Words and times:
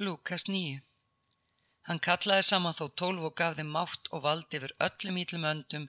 Lúkas 0.00 0.46
9 0.48 0.80
Hann 1.86 1.98
kallaði 2.04 2.44
saman 2.46 2.76
þó 2.76 2.86
tólf 3.00 3.24
og 3.28 3.34
gaf 3.36 3.58
þeim 3.58 3.72
mátt 3.74 4.08
og 4.16 4.22
vald 4.26 4.54
yfir 4.56 4.72
öllum 4.86 5.18
ítlum 5.22 5.44
öndum 5.50 5.84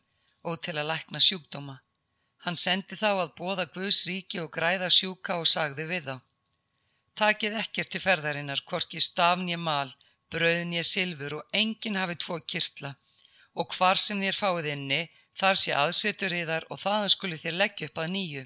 og 0.52 0.58
til 0.66 0.74
að 0.76 0.90
lækna 0.90 1.22
sjúkdóma. 1.24 1.76
Hann 2.44 2.60
sendi 2.64 2.98
þá 3.00 3.12
að 3.12 3.32
bóða 3.38 3.66
Guðs 3.76 4.02
ríki 4.10 4.42
og 4.44 4.52
græða 4.58 4.90
sjúka 4.92 5.38
og 5.40 5.48
sagði 5.48 5.86
við 5.94 6.10
þá. 6.10 6.18
Takið 7.16 7.56
ekkert 7.62 7.94
til 7.96 8.04
ferðarinnar, 8.04 8.66
hvorki 8.68 9.00
stafn 9.00 9.48
ég 9.54 9.64
mal, 9.70 9.96
brauðn 10.36 10.76
ég 10.76 10.90
silfur 10.90 11.38
og 11.40 11.58
enginn 11.62 12.02
hafi 12.02 12.20
tvo 12.26 12.42
kirtla 12.44 12.96
og 13.56 13.72
hvar 13.78 14.02
sem 14.02 14.20
þér 14.20 14.42
fáið 14.44 14.72
inni, 14.76 15.02
þar 15.40 15.64
sé 15.64 15.72
aðsetur 15.80 16.36
yðar 16.44 16.68
og 16.70 16.84
þaðan 16.84 17.16
skuli 17.16 17.40
þér 17.40 17.60
leggja 17.62 17.88
upp 17.88 18.04
að 18.04 18.14
nýju. 18.18 18.46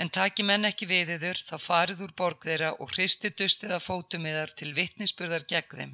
En 0.00 0.10
taki 0.10 0.42
menn 0.42 0.64
ekki 0.64 0.86
við 0.88 1.16
yður, 1.16 1.40
þá 1.48 1.56
farið 1.60 2.04
úr 2.06 2.12
borg 2.16 2.44
þeirra 2.46 2.70
og 2.80 2.94
hristi 2.94 3.30
dustið 3.30 3.74
að 3.76 3.84
fótum 3.86 4.26
yðar 4.26 4.54
til 4.56 4.72
vittnisspurðar 4.78 5.44
gegn 5.48 5.78
þeim. 5.78 5.92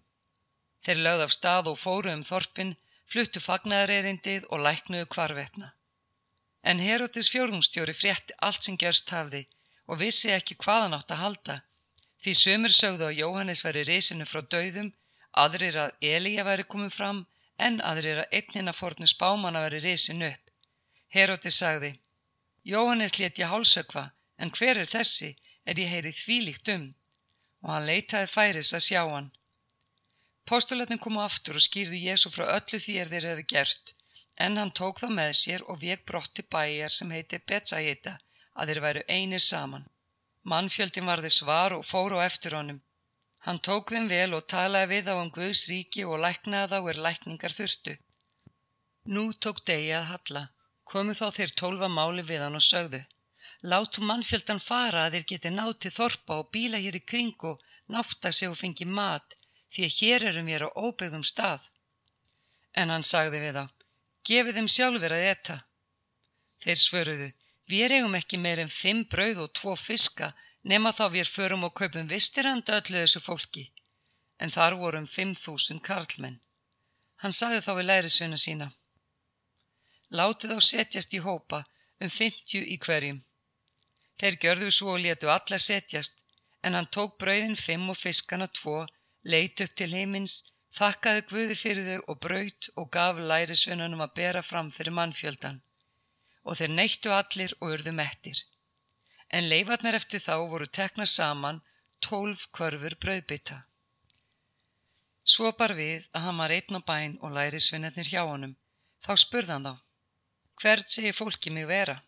Þeir 0.85 1.03
lögð 1.07 1.25
af 1.25 1.35
stað 1.35 1.71
og 1.73 1.81
fóru 1.81 2.13
um 2.15 2.23
þorpin, 2.25 2.77
fluttu 3.11 3.41
fagnaðarerindið 3.43 4.47
og 4.53 4.63
læknuðu 4.67 5.09
kvarvetna. 5.15 5.73
En 6.63 6.83
Herotis 6.83 7.31
fjórðungstjóri 7.33 7.95
frétti 7.97 8.37
allt 8.39 8.67
sem 8.67 8.77
gjörst 8.79 9.11
hafði 9.15 9.47
og 9.89 10.01
vissi 10.03 10.31
ekki 10.35 10.59
hvaðan 10.63 10.95
átt 10.99 11.15
að 11.15 11.23
halda. 11.25 11.57
Því 12.23 12.35
sömur 12.35 12.75
sögðu 12.75 13.07
að 13.09 13.19
Jóhannes 13.23 13.65
væri 13.65 13.85
reysinu 13.89 14.27
frá 14.29 14.43
dauðum, 14.43 14.93
aðrir 15.43 15.79
að 15.85 16.09
Elíja 16.13 16.45
væri 16.45 16.67
komið 16.73 16.93
fram, 16.99 17.21
en 17.59 17.81
aðrir 17.83 18.23
að 18.23 18.35
einnina 18.39 18.75
fornu 18.75 19.07
spámanna 19.11 19.63
væri 19.65 19.81
reysin 19.83 20.27
upp. 20.27 20.53
Herotis 21.15 21.59
sagði, 21.63 21.95
Jóhannes 22.69 23.17
let 23.19 23.39
ég 23.41 23.49
hálsökva, 23.49 24.03
en 24.37 24.51
hver 24.53 24.77
er 24.77 24.89
þessi, 24.89 25.29
er 25.65 25.79
ég 25.81 25.89
heyri 25.89 26.11
þvílíkt 26.13 26.69
um? 26.75 26.83
Og 27.65 27.71
hann 27.73 27.87
leitaði 27.89 28.29
færis 28.29 28.73
að 28.77 28.83
sjá 28.87 28.99
hann. 29.09 29.31
Postulatnin 30.51 31.01
komu 31.01 31.23
aftur 31.25 31.57
og 31.57 31.65
skýrðu 31.65 32.01
Jésu 32.03 32.33
frá 32.35 32.45
öllu 32.59 32.81
því 32.85 32.97
er 33.03 33.13
þeir 33.13 33.29
hefði 33.29 33.45
gert, 33.53 33.95
en 34.45 34.61
hann 34.61 34.73
tók 34.81 35.01
það 35.01 35.15
með 35.21 35.33
sér 35.39 35.65
og 35.65 35.81
vek 35.85 36.05
brotti 36.11 36.45
bæjar 36.57 36.97
sem 36.97 37.15
heiti 37.17 37.41
Betsæita, 37.53 38.15
að 38.59 38.73
þeir 38.73 38.83
væru 38.85 39.07
einir 39.17 39.45
saman. 39.47 39.89
Mannfjöldin 40.53 41.09
varði 41.09 41.33
svar 41.39 41.77
og 41.79 41.89
fóru 41.89 42.21
á 42.21 42.27
eftir 42.29 42.59
honum. 42.59 42.83
Hann 43.49 43.63
tók 43.65 43.95
þeim 43.95 44.13
vel 44.13 44.37
og 44.37 44.45
talaði 44.53 44.93
við 44.93 45.09
á 45.09 45.15
um 45.17 45.33
Guðs 45.33 45.65
ríki 45.73 46.05
og 46.05 46.21
læknaði 46.21 46.69
þá 46.75 46.93
er 46.93 47.03
lækningar 47.09 47.59
þurftu. 47.63 47.99
Nú 49.17 49.27
tók 49.41 49.65
degi 49.65 49.93
að 50.03 50.09
halla 50.13 50.47
komu 50.89 51.15
þá 51.21 51.29
þeir 51.37 51.55
tólfa 51.63 51.89
máli 51.93 52.25
við 52.33 52.45
hann 52.47 52.59
og 52.59 52.65
sögðu 52.65 53.05
Látu 53.67 54.05
mannfjöldan 54.07 54.61
fara 54.63 55.05
að 55.07 55.17
þeir 55.17 55.25
geti 55.33 55.51
náti 55.51 55.91
þorpa 55.91 56.37
og 56.41 56.51
bíla 56.55 56.79
hér 56.79 56.99
í 56.99 57.03
kring 57.03 57.45
og 57.51 57.63
nátta 57.91 58.31
sig 58.33 58.51
og 58.51 58.59
fengi 58.61 58.87
mat 58.87 59.35
því 59.75 59.87
að 59.87 59.97
hér 59.99 60.27
erum 60.31 60.47
við 60.47 60.63
á 60.63 60.71
óbyggðum 60.79 61.25
stað. 61.27 61.65
En 62.79 62.91
hann 62.95 63.03
sagði 63.03 63.41
við 63.43 63.59
þá, 63.59 63.65
gefið 64.31 64.59
þeim 64.59 64.71
sjálfur 64.75 65.17
að 65.17 65.27
etta. 65.33 65.57
Þeir 66.63 66.79
svöruðu, 66.85 67.29
við 67.67 67.97
eigum 67.99 68.15
ekki 68.15 68.39
meir 68.39 68.63
en 68.63 68.71
fimm 68.71 69.05
brauð 69.11 69.43
og 69.47 69.53
tvo 69.59 69.75
fiska 69.77 70.33
nema 70.63 70.95
þá 70.95 71.09
við 71.17 71.33
förum 71.35 71.67
og 71.67 71.75
kaupum 71.75 72.07
vistiranda 72.07 72.79
öllu 72.79 73.03
þessu 73.03 73.25
fólki. 73.25 73.73
En 74.39 74.55
þar 74.55 74.79
vorum 74.79 75.11
fimm 75.11 75.35
þúsund 75.35 75.83
karlmenn. 75.83 76.39
Hann 77.19 77.35
sagði 77.35 77.65
þá 77.67 77.73
við 77.75 77.89
lærisveina 77.91 78.39
sína, 78.39 78.71
Látið 80.11 80.55
á 80.57 80.61
setjast 80.65 81.13
í 81.13 81.21
hópa 81.21 81.65
um 82.01 82.09
50 82.09 82.65
í 82.65 82.77
hverjum. 82.81 83.21
Þeir 84.19 84.39
gjörðu 84.43 84.71
svo 84.73 84.95
og 84.95 85.03
letu 85.05 85.29
alla 85.31 85.59
setjast 85.61 86.23
en 86.65 86.75
hann 86.75 86.89
tók 86.97 87.19
brauðin 87.21 87.57
fimm 87.57 87.91
og 87.93 87.99
fiskana 87.99 88.49
tvo, 88.49 88.87
leit 89.23 89.61
upp 89.61 89.75
til 89.79 89.91
heimins, 89.93 90.43
þakkaði 90.79 91.25
Guði 91.31 91.57
fyrir 91.61 91.89
þau 91.89 92.13
og 92.13 92.21
braut 92.25 92.69
og 92.81 92.91
gaf 92.97 93.21
lærisvinnunum 93.31 94.05
að 94.05 94.15
bera 94.21 94.43
fram 94.43 94.71
fyrir 94.75 94.97
mannfjöldan. 94.99 95.61
Og 96.45 96.59
þeir 96.59 96.73
neittu 96.75 97.13
allir 97.13 97.55
og 97.61 97.75
urðu 97.77 97.93
mettir. 97.93 98.41
En 99.29 99.49
leifarnar 99.53 99.99
eftir 99.99 100.25
þá 100.25 100.35
voru 100.51 100.67
tekna 100.67 101.07
saman 101.07 101.61
tólf 102.01 102.47
körfur 102.57 102.97
brauðbytta. 103.03 103.59
Svo 105.29 105.53
bar 105.59 105.75
við 105.77 106.09
að 106.17 106.25
hann 106.25 106.41
var 106.41 106.55
einn 106.57 106.81
á 106.81 106.83
bæn 106.91 107.19
og 107.21 107.35
lærisvinnarnir 107.37 108.09
hjá 108.09 108.23
honum. 108.25 108.57
Þá 109.05 109.13
spurðan 109.21 109.69
þá. 109.69 109.75
Hvert 110.59 110.91
segir 110.91 111.15
fólki 111.15 111.53
mig 111.55 111.69
vera? 111.71 112.01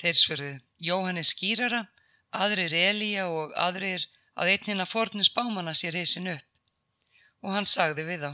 Þeir 0.00 0.16
svörðu 0.16 0.52
Jóhannes 0.86 1.34
skýrara, 1.34 1.82
aðrir 2.32 2.72
Elíja 2.72 3.26
og 3.28 3.52
aðrir 3.60 4.06
að 4.40 4.54
einnina 4.54 4.86
fornus 4.88 5.30
bámanna 5.34 5.74
sér 5.76 5.98
hessin 6.00 6.30
upp. 6.32 6.46
Og 7.44 7.52
hann 7.52 7.68
sagði 7.68 8.06
við 8.08 8.24
þá, 8.24 8.32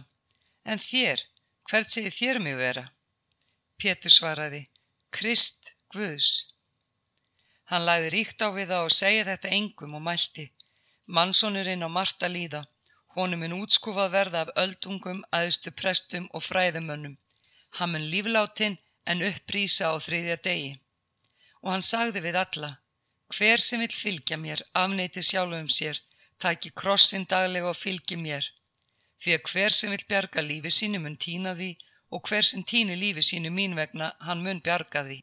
en 0.71 0.79
þér, 0.79 1.25
hvert 1.69 1.91
segir 1.91 2.15
þér 2.15 2.39
mig 2.45 2.57
vera? 2.61 2.85
Pétur 3.81 4.15
svaraði, 4.15 4.69
Krist 5.11 5.75
Guðs. 5.91 6.31
Hann 7.71 7.87
lagði 7.89 8.13
ríkt 8.15 8.43
á 8.47 8.49
við 8.55 8.71
þá 8.71 8.79
og 8.85 8.95
segi 8.95 9.25
þetta 9.27 9.51
engum 9.57 9.97
og 9.99 10.05
mælti, 10.07 10.47
mannsónurinn 11.07 11.83
á 11.83 11.91
Marta 11.91 12.31
líða, 12.31 12.63
honum 13.17 13.43
er 13.43 13.57
útskúfað 13.59 14.15
verða 14.15 14.45
af 14.47 14.55
öldungum, 14.63 15.25
aðstu 15.35 15.75
prestum 15.75 16.31
og 16.31 16.47
fræðumönnum. 16.47 17.19
Hann 17.79 17.93
mun 17.95 18.07
lífláttinn 18.13 18.79
en 19.07 19.25
upprýsa 19.31 19.91
á 19.93 19.95
þriðja 20.07 20.37
degi. 20.45 20.73
Og 21.63 21.73
hann 21.73 21.87
sagði 21.87 22.25
við 22.27 22.39
alla, 22.45 22.71
hver 23.37 23.63
sem 23.63 23.81
vil 23.83 23.93
fylgja 24.03 24.37
mér, 24.37 24.63
afneiti 24.75 25.23
sjálfum 25.23 25.69
sér, 25.69 26.01
taki 26.39 26.71
krossin 26.81 27.27
daglega 27.31 27.71
og 27.71 27.79
fylgi 27.79 28.17
mér. 28.17 28.47
Því 29.21 29.37
að 29.37 29.51
hver 29.53 29.77
sem 29.77 29.93
vil 29.93 30.07
bjarga 30.09 30.43
lífi 30.43 30.73
sínu 30.73 31.01
mun 31.03 31.19
týna 31.25 31.53
því 31.59 31.71
og 32.11 32.29
hver 32.29 32.47
sem 32.51 32.63
týni 32.65 32.97
lífi 32.97 33.23
sínu 33.31 33.51
mín 33.59 33.77
vegna 33.79 34.15
hann 34.27 34.43
mun 34.45 34.63
bjarga 34.65 35.05
því. 35.09 35.19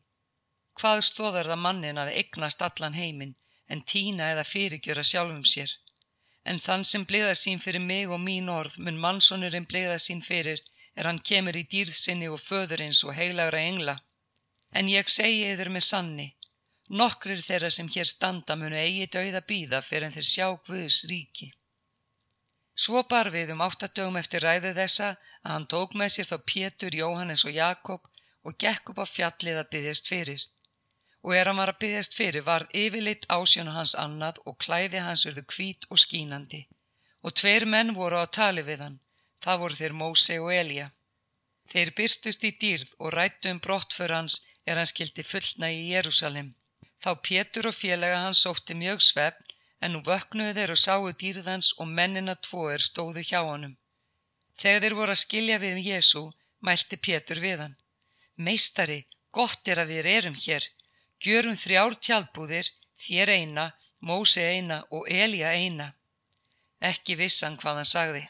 Hvað 0.77 1.03
stóðar 1.09 1.49
það 1.51 1.63
mannin 1.65 2.01
að 2.01 2.13
eignast 2.21 2.61
allan 2.61 2.97
heiminn 3.01 3.35
en 3.67 3.81
týna 3.91 4.31
eða 4.33 4.45
fyrirgjöra 4.51 5.03
sjálfum 5.11 5.43
sér? 5.53 5.73
En 6.45 6.61
þann 6.65 6.85
sem 6.85 7.05
bliða 7.09 7.33
sín 7.35 7.59
fyrir 7.59 7.83
mig 7.83 8.13
og 8.13 8.21
mín 8.27 8.51
orð 8.53 8.77
mun 8.83 9.01
mannsonurinn 9.05 9.65
bliða 9.71 9.97
sín 9.99 10.21
fyrir 10.29 10.61
er 10.97 11.09
hann 11.09 11.21
kemur 11.29 11.57
í 11.59 11.67
dýrðsynni 11.71 12.29
og 12.33 12.41
föðurins 12.41 13.03
og 13.05 13.13
heilagra 13.17 13.61
engla. 13.69 13.95
En 14.73 14.89
ég 14.89 15.09
segi 15.13 15.45
yfir 15.51 15.69
með 15.73 15.85
sanni, 15.87 16.27
nokkrir 17.01 17.43
þeirra 17.45 17.69
sem 17.73 17.91
hér 17.93 18.09
standa 18.09 18.57
munu 18.57 18.77
eigi 18.81 19.05
dauða 19.13 19.43
býða 19.51 19.83
fyrir 19.85 20.07
en 20.07 20.17
þeir 20.17 20.29
sjá 20.31 20.47
Guðs 20.67 21.03
ríki. 21.11 21.51
Svo 22.77 23.01
bar 23.09 23.31
við 23.33 23.53
um 23.53 23.63
áttadögum 23.65 24.19
eftir 24.19 24.43
ræðu 24.45 24.73
þessa 24.77 25.07
að 25.13 25.51
hann 25.53 25.65
tók 25.73 25.95
með 25.97 26.11
sér 26.15 26.29
þá 26.31 26.37
Pétur, 26.51 26.97
Jóhannes 27.01 27.45
og 27.45 27.55
Jakob 27.55 28.05
og 28.45 28.57
gekk 28.63 28.91
upp 28.91 29.01
á 29.01 29.05
fjallið 29.09 29.61
að 29.61 29.71
byggjast 29.73 30.11
fyrir. 30.11 30.43
Og 31.25 31.33
er 31.35 31.49
hann 31.49 31.57
var 31.61 31.73
að 31.73 31.79
byggjast 31.81 32.13
fyrir 32.17 32.45
varð 32.45 32.75
yfirleitt 32.83 33.25
ásjónu 33.33 33.73
hans 33.73 33.95
annað 33.97 34.37
og 34.45 34.59
klæði 34.65 35.01
hans 35.01 35.25
verðu 35.25 35.43
kvít 35.53 35.89
og 35.89 36.01
skínandi. 36.03 36.67
Og 37.25 37.33
tveir 37.33 37.65
menn 37.65 37.95
voru 37.97 38.21
á 38.21 38.25
tali 38.29 38.61
við 38.61 38.85
hann, 38.85 38.99
Það 39.43 39.59
voru 39.61 39.79
þeir 39.79 39.97
Móse 40.01 40.37
og 40.43 40.53
Elja. 40.53 40.87
Þeir 41.71 41.91
byrtust 41.97 42.45
í 42.47 42.51
dýrð 42.61 42.93
og 42.99 43.13
rættu 43.13 43.51
um 43.51 43.59
brottför 43.63 44.13
hans 44.15 44.39
er 44.65 44.79
hann 44.79 44.89
skildi 44.91 45.23
fullna 45.23 45.69
í 45.73 45.81
Jérúsalem. 45.91 46.53
Þá 47.03 47.11
Pétur 47.27 47.67
og 47.69 47.75
félaga 47.75 48.21
hans 48.23 48.43
sótti 48.45 48.77
mjög 48.77 49.03
svefn 49.03 49.47
en 49.81 49.93
nú 49.93 50.01
vöknuðu 50.05 50.55
þeir 50.57 50.73
og 50.73 50.79
sáu 50.83 51.11
dýrðans 51.23 51.73
og 51.77 51.91
mennina 51.97 52.35
tvo 52.47 52.69
er 52.73 52.83
stóðu 52.83 53.23
hjá 53.29 53.41
honum. 53.45 53.75
Þegar 54.57 54.81
þeir 54.83 54.95
voru 54.99 55.13
að 55.13 55.23
skilja 55.23 55.57
við 55.61 55.75
um 55.75 55.83
Jésu, 55.85 56.23
mælti 56.65 56.97
Pétur 56.97 57.41
við 57.43 57.61
hann. 57.63 57.75
Meistari, 58.35 59.03
gott 59.31 59.67
er 59.67 59.83
að 59.83 59.93
við 59.93 60.09
erum 60.15 60.39
hér. 60.45 60.65
Gjörum 61.21 61.57
þrjár 61.57 61.97
tjálbúðir, 62.07 62.71
þér 63.05 63.33
eina, 63.37 63.67
Móse 63.99 64.43
eina 64.45 64.83
og 64.93 65.07
Elja 65.09 65.53
eina. 65.57 65.87
Ekki 66.81 67.15
vissan 67.17 67.57
hvað 67.57 67.79
hann 67.81 67.89
sagði. 67.89 68.23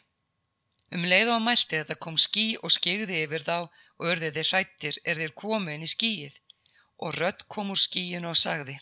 Um 0.96 1.04
leið 1.04 1.30
og 1.30 1.36
að 1.38 1.46
mælti 1.46 1.76
þetta 1.76 1.96
kom 2.04 2.18
skí 2.24 2.46
og 2.64 2.72
skigði 2.72 3.24
yfir 3.26 3.44
þá 3.48 3.58
og 3.60 4.12
örði 4.12 4.30
þeir 4.36 4.52
hrættir 4.52 5.00
er 5.04 5.20
þeir 5.22 5.34
komu 5.42 5.74
inn 5.74 5.84
í 5.88 5.90
skíið 5.94 6.38
og 7.04 7.18
rött 7.22 7.44
kom 7.54 7.74
úr 7.74 7.82
skíinu 7.82 8.32
og 8.32 8.40
sagði 8.40 8.78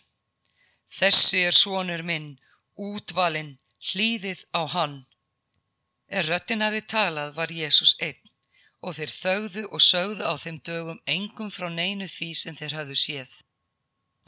Þessi 0.96 1.42
er 1.48 1.57
svonur 1.57 2.04
minn, 2.07 2.28
útvalinn, 2.78 3.56
hlýðið 3.90 4.46
á 4.54 4.62
hann. 4.75 4.94
Er 6.07 6.30
röttin 6.30 6.62
hafi 6.63 6.84
talað 6.94 7.34
var 7.40 7.52
Jésús 7.52 7.96
einn 8.08 8.22
og 8.86 8.94
þeir 9.00 9.12
þögðu 9.12 9.63
og 9.74 9.81
sögðu 9.81 10.30
á 10.30 10.34
þeim 10.38 10.60
dögum 10.69 11.01
engum 11.10 11.50
frá 11.50 11.68
neinu 11.74 12.08
því 12.08 12.30
sem 12.42 12.56
þeir 12.60 12.78
hafðu 12.78 12.98
séð. 13.01 13.31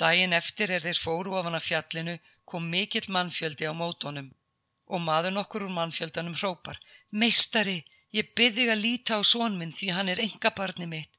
Dæin 0.01 0.33
eftir 0.33 0.73
er 0.73 0.81
þeir 0.81 1.03
fóru 1.05 1.37
ofan 1.37 1.57
af 1.59 1.67
fjallinu 1.69 2.17
kom 2.49 2.65
mikill 2.73 3.05
mannfjöldi 3.13 3.69
á 3.69 3.73
mótonum 3.77 4.33
og 4.93 5.03
maður 5.03 5.35
nokkur 5.35 5.65
úr 5.67 5.73
mannfjöldanum 5.77 6.37
hrópar 6.39 6.79
Meistari, 7.11 7.77
ég 8.17 8.33
byrði 8.39 8.67
að 8.73 8.83
líta 8.85 9.19
á 9.19 9.21
sónminn 9.31 9.75
því 9.77 9.91
hann 9.97 10.11
er 10.13 10.23
engabarni 10.23 10.87
mitt. 10.93 11.13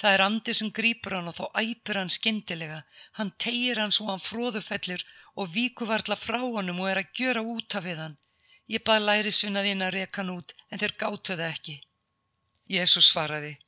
Það 0.00 0.14
er 0.16 0.24
andi 0.26 0.54
sem 0.58 0.70
grýpur 0.78 1.14
hann 1.16 1.30
og 1.30 1.36
þá 1.38 1.44
æpur 1.62 2.00
hann 2.00 2.10
skindilega. 2.10 2.80
Hann 3.18 3.30
tegir 3.44 3.78
hann 3.82 3.94
svo 3.94 4.08
hann 4.10 4.24
fróðufellur 4.28 5.04
og 5.36 5.52
víku 5.54 5.86
varla 5.86 6.16
frá 6.18 6.40
honum 6.42 6.80
og 6.82 6.90
er 6.90 7.02
að 7.02 7.12
gjöra 7.18 7.44
út 7.54 7.78
af 7.78 7.86
við 7.86 8.02
hann. 8.02 8.16
Ég 8.66 8.82
bað 8.86 9.06
lærisvinna 9.06 9.62
þín 9.66 9.86
að 9.86 9.94
reka 9.98 10.22
hann 10.22 10.34
út 10.38 10.56
en 10.70 10.82
þeir 10.82 10.96
gáttu 11.04 11.36
það 11.36 11.50
ekki. 11.50 11.76
Jésús 12.72 13.10
svaraði, 13.12 13.58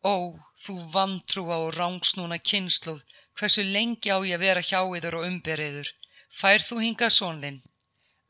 Ó, 0.00 0.32
þú 0.56 0.74
vantrúa 0.92 1.56
og 1.64 1.74
rángsnúna 1.76 2.38
kynsluð, 2.50 3.02
hversu 3.36 3.64
lengi 3.64 4.08
á 4.08 4.16
ég 4.24 4.38
að 4.38 4.44
vera 4.46 4.62
hjá 4.64 4.80
yður 4.80 5.18
og 5.18 5.26
umberiður, 5.28 5.90
fær 6.32 6.64
þú 6.64 6.80
hingað 6.84 7.12
sónlinn. 7.16 7.60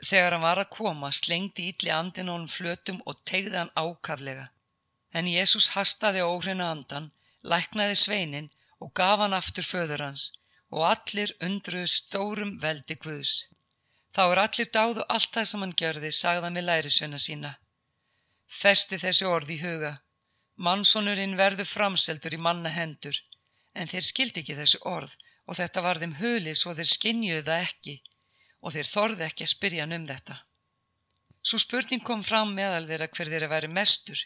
Þegar 0.00 0.32
hann 0.32 0.44
var 0.46 0.58
að 0.62 0.72
koma 0.72 1.10
slengdi 1.12 1.66
ítli 1.70 1.90
andin 1.92 2.30
honum 2.32 2.48
flötum 2.48 3.00
og 3.10 3.20
tegði 3.28 3.58
hann 3.58 3.72
ákaflega. 3.76 4.46
En 5.12 5.28
Jésús 5.28 5.70
hastaði 5.74 6.22
óhrina 6.24 6.70
andan, 6.72 7.10
læknaði 7.42 7.96
sveinin 8.02 8.50
og 8.80 8.94
gaf 9.00 9.20
hann 9.20 9.36
aftur 9.36 9.66
föður 9.66 10.04
hans 10.06 10.30
og 10.70 10.86
allir 10.88 11.32
undruðu 11.46 11.88
stórum 11.92 12.52
veldi 12.62 12.96
Guðs. 13.04 13.34
Þá 14.14 14.22
er 14.26 14.42
allir 14.44 14.70
dáðu 14.74 15.04
allt 15.08 15.32
það 15.34 15.48
sem 15.50 15.64
hann 15.64 15.78
gjörði, 15.82 16.12
sagða 16.14 16.50
með 16.54 16.66
lærisvinna 16.68 17.18
sína. 17.18 17.50
Festi 18.60 18.98
þessi 18.98 19.26
orð 19.26 19.50
í 19.54 19.58
huga. 19.62 19.96
Mannsonurinn 20.56 21.36
verður 21.38 21.68
framseldur 21.68 22.34
í 22.34 22.40
manna 22.46 22.70
hendur, 22.74 23.18
en 23.74 23.90
þeir 23.90 24.06
skildi 24.06 24.42
ekki 24.42 24.56
þessu 24.58 24.80
orð 24.86 25.16
og 25.46 25.58
þetta 25.58 25.82
var 25.82 26.00
þeim 26.00 26.16
huli 26.20 26.54
svo 26.54 26.74
þeir 26.78 26.90
skinjuðu 26.94 27.44
það 27.46 27.66
ekki 27.66 27.94
og 28.60 28.74
þeir 28.74 28.88
þorði 28.94 29.26
ekki 29.26 29.46
að 29.46 29.52
spyrja 29.54 29.84
hann 29.84 29.96
um 29.96 30.06
þetta. 30.08 30.36
Svo 31.42 31.58
spurning 31.62 32.02
kom 32.04 32.22
fram 32.26 32.52
meðal 32.56 32.86
þeirra 32.88 33.08
hver 33.08 33.30
þeirra 33.32 33.48
væri 33.54 33.70
mestur. 33.72 34.20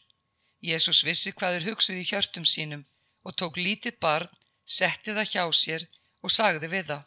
Jésús 0.64 1.04
vissi 1.06 1.32
hvað 1.32 1.58
þeir 1.58 1.69
hugsuði 1.70 2.02
í 2.02 2.08
hjörtum 2.10 2.46
sínum 2.48 2.84
og 3.25 3.36
tók 3.40 3.56
lítið 3.60 3.98
barn, 4.00 4.31
setti 4.64 5.14
það 5.14 5.31
hjá 5.32 5.44
sér 5.60 5.86
og 6.25 6.34
sagði 6.34 6.70
við 6.72 6.90
þá. 6.90 6.98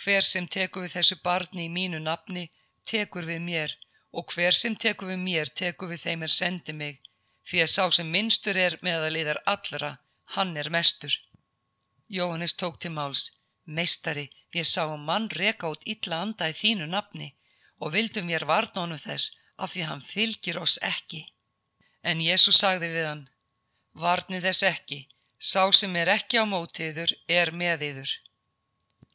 Hver 0.00 0.24
sem 0.24 0.46
tekur 0.48 0.86
við 0.86 0.96
þessu 0.96 1.18
barni 1.24 1.66
í 1.66 1.72
mínu 1.72 2.00
nafni, 2.04 2.46
tekur 2.86 3.26
við 3.28 3.42
mér 3.44 3.76
og 4.12 4.32
hver 4.34 4.56
sem 4.56 4.76
tekur 4.76 5.10
við 5.10 5.20
mér, 5.24 5.50
tekur 5.62 5.90
við 5.90 6.04
þeim 6.06 6.22
er 6.26 6.34
sendi 6.34 6.72
mig 6.76 7.00
því 7.50 7.64
að 7.64 7.72
sá 7.72 7.84
sem 7.96 8.10
minnstur 8.14 8.56
er 8.56 8.78
meðaliðar 8.86 9.42
allra, 9.52 9.90
hann 10.36 10.56
er 10.56 10.70
mestur. 10.70 11.14
Jóhannes 12.08 12.54
tók 12.54 12.78
til 12.82 12.92
máls, 12.94 13.39
meistari, 13.78 14.26
við 14.54 14.66
sáum 14.68 15.04
mann 15.08 15.28
reka 15.40 15.70
út 15.72 15.86
illa 15.94 16.22
anda 16.24 16.48
í 16.50 16.56
þínu 16.60 16.88
nafni 16.94 17.28
og 17.80 17.94
vildum 17.96 18.26
mér 18.30 18.44
varnónu 18.50 18.98
þess 19.00 19.36
af 19.56 19.72
því 19.72 19.84
hann 19.90 20.02
fylgir 20.12 20.58
oss 20.60 20.78
ekki. 20.92 21.22
En 22.02 22.22
Jésús 22.24 22.60
sagði 22.62 22.88
við 22.94 23.06
hann, 23.10 23.24
varni 24.04 24.40
þess 24.44 24.66
ekki, 24.70 25.00
sá 25.38 25.62
sem 25.72 25.96
er 25.96 26.12
ekki 26.16 26.40
á 26.40 26.44
mótiður 26.48 27.12
er 27.40 27.52
með 27.62 27.86
yður. 27.90 28.12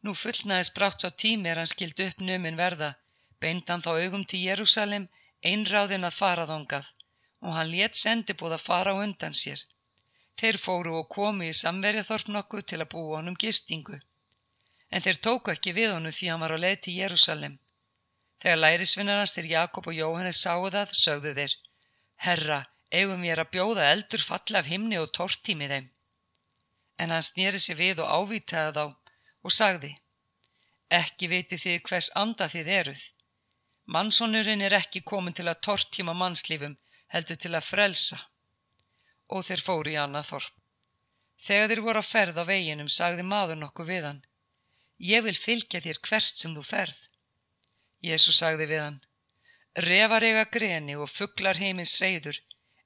Nú 0.04 0.13
fullnaðis 0.13 0.74
brátt 0.75 1.02
sá 1.02 1.10
tími 1.10 1.50
er 1.50 1.62
hann 1.62 1.72
skild 1.72 2.02
upp 2.07 2.22
numin 2.22 2.60
verða, 2.60 2.92
beindan 3.42 3.81
þá 3.86 3.92
augum 4.02 4.25
til 4.25 4.44
Jérúsalem, 4.46 5.07
einráðin 5.42 6.07
að 6.10 6.19
fara 6.19 6.46
þángað 6.50 6.92
og 7.46 7.54
hann 7.54 7.72
létt 7.72 7.98
sendibúð 8.00 8.56
að 8.57 8.66
fara 8.66 8.94
undan 8.98 9.36
sér. 9.38 9.62
Þeir 10.40 10.57
fóru 10.57 10.96
og 11.00 11.10
komu 11.16 11.46
í 11.48 11.54
samverjaþorp 11.54 12.31
nokkuð 12.36 12.63
til 12.72 12.80
að 12.81 12.92
búa 12.94 13.19
honum 13.19 13.38
gistingu. 13.44 14.00
En 14.91 15.01
þeir 15.01 15.21
tóku 15.27 15.51
ekki 15.51 15.73
við 15.75 15.93
honum 15.95 16.13
því 16.13 16.31
hann 16.31 16.43
var 16.43 16.55
á 16.55 16.59
leið 16.61 16.79
til 16.85 16.97
Jérúsalem. 16.99 17.57
Þegar 18.41 18.61
lærisvinnarans 18.61 19.33
til 19.33 19.49
Jakob 19.49 19.87
og 19.87 19.97
Jóhannes 19.97 20.41
sáu 20.43 20.69
það, 20.69 20.93
sögðu 20.93 21.33
þeir, 21.39 21.55
Herra, 22.25 22.59
eigum 22.91 23.23
ég 23.25 23.39
að 23.39 23.51
bjóða 23.55 23.89
eldur 23.91 24.23
falla 24.23 24.61
af 24.61 24.69
himni 24.71 24.99
og 25.01 25.11
tortími 25.15 25.67
þeim. 25.71 25.89
En 26.99 27.11
hann 27.11 27.25
snýri 27.25 27.59
sér 27.59 27.79
við 27.79 28.01
og 28.03 28.11
ávitaði 28.11 28.75
þá 28.77 28.85
og 29.45 29.51
sagði, 29.51 29.91
Ekki 30.95 31.27
viti 31.27 31.57
þið 31.57 31.81
hvers 31.89 32.11
anda 32.15 32.47
þið 32.49 32.67
eruð. 32.79 33.03
Mannsónurinn 33.85 34.61
er 34.61 34.75
ekki 34.77 35.01
komin 35.01 35.33
til 35.33 35.47
að 35.49 35.61
tortíma 35.67 36.13
mannslífum, 36.13 36.77
heldur 37.13 37.39
til 37.41 37.53
að 37.55 37.67
frelsa. 37.71 38.19
Og 39.33 39.45
þeir 39.45 39.65
fóru 39.65 39.91
í 39.91 39.97
annað 39.97 40.29
þorp. 40.29 40.53
Þegar 41.45 41.69
þeir 41.69 41.81
voru 41.87 42.01
að 42.01 42.11
ferð 42.11 42.39
á 42.41 42.43
veginum 42.45 42.89
sagði 42.89 43.25
maður 43.25 43.59
nokkuð 43.61 43.89
við 43.91 44.07
hann. 44.07 44.21
Ég 44.97 45.24
vil 45.24 45.36
fylgja 45.36 45.81
þér 45.83 46.00
hvert 46.07 46.39
sem 46.39 46.56
þú 46.56 46.63
ferð. 46.63 47.00
Jésu 48.01 48.31
sagði 48.31 48.68
við 48.71 48.81
hann. 48.81 49.00
Refar 49.75 50.24
eiga 50.24 50.45
greni 50.47 50.95
og 50.95 51.12
fugglar 51.12 51.59
heimins 51.59 51.97
reyður, 52.00 52.39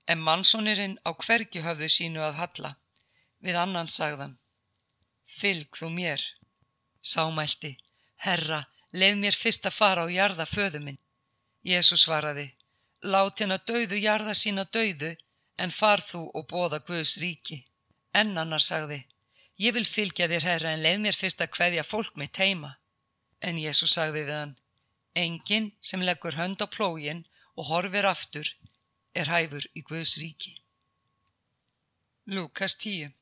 en 0.09 0.23
mannsónirinn 0.25 0.97
á 1.05 1.13
hvergi 1.13 1.61
höfðu 1.61 1.89
sínu 1.89 2.23
að 2.25 2.39
halla. 2.41 2.71
Við 3.45 3.55
annan 3.55 3.87
sagðan. 3.87 4.39
Fylg 5.25 5.77
þú 5.77 5.89
mér. 5.93 6.23
Sámælti. 7.01 7.77
Herra, 8.25 8.65
leif 8.91 9.15
mér 9.15 9.37
fyrst 9.37 9.69
að 9.69 9.77
fara 9.77 10.03
á 10.03 10.07
jarða 10.09 10.45
föðu 10.49 10.81
minn. 10.81 10.99
Jésu 11.63 11.95
svaraði. 11.97 12.49
Lát 13.03 13.39
hérna 13.39 13.59
dauðu 13.69 13.99
jarða 14.01 14.33
sína 14.35 14.65
dauðu 14.65 15.13
en 15.57 15.71
far 15.71 16.01
þú 16.01 16.25
og 16.33 16.47
bóða 16.49 16.79
Guðs 16.87 17.19
ríki. 17.21 17.63
En 18.13 18.35
annar 18.37 18.63
sagði, 18.63 19.03
ég 19.59 19.75
vil 19.75 19.85
fylgja 19.85 20.29
þér 20.31 20.47
herra 20.49 20.73
en 20.75 20.83
leif 20.85 20.99
mér 21.03 21.17
fyrst 21.19 21.43
að 21.43 21.53
hveðja 21.57 21.83
fólk 21.83 22.15
mitt 22.21 22.39
heima. 22.39 22.75
En 23.41 23.59
Jésús 23.59 23.93
sagði 23.95 24.23
við 24.23 24.33
hann, 24.35 24.55
enginn 25.15 25.71
sem 25.89 26.03
leggur 26.03 26.39
hönd 26.39 26.63
á 26.63 26.67
plógin 26.67 27.25
og 27.55 27.69
horfir 27.71 28.07
aftur 28.07 28.49
er 29.15 29.31
hæfur 29.31 29.65
í 29.75 29.83
Guðs 29.89 30.17
ríki. 30.21 30.57
Lukas 32.29 32.75
10 32.83 33.15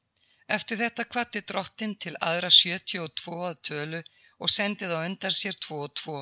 Eftir 0.47 0.79
þetta 0.79 1.03
kvatti 1.11 1.41
drottin 1.43 1.93
til 1.99 2.15
aðra 2.23 2.49
72 2.53 3.37
að 3.49 3.61
tölu 3.69 4.01
og 4.39 4.51
sendið 4.53 4.93
á 4.95 4.99
undar 5.03 5.35
sér 5.35 5.57
2 5.65 5.79
og 5.85 5.93
2 5.99 6.17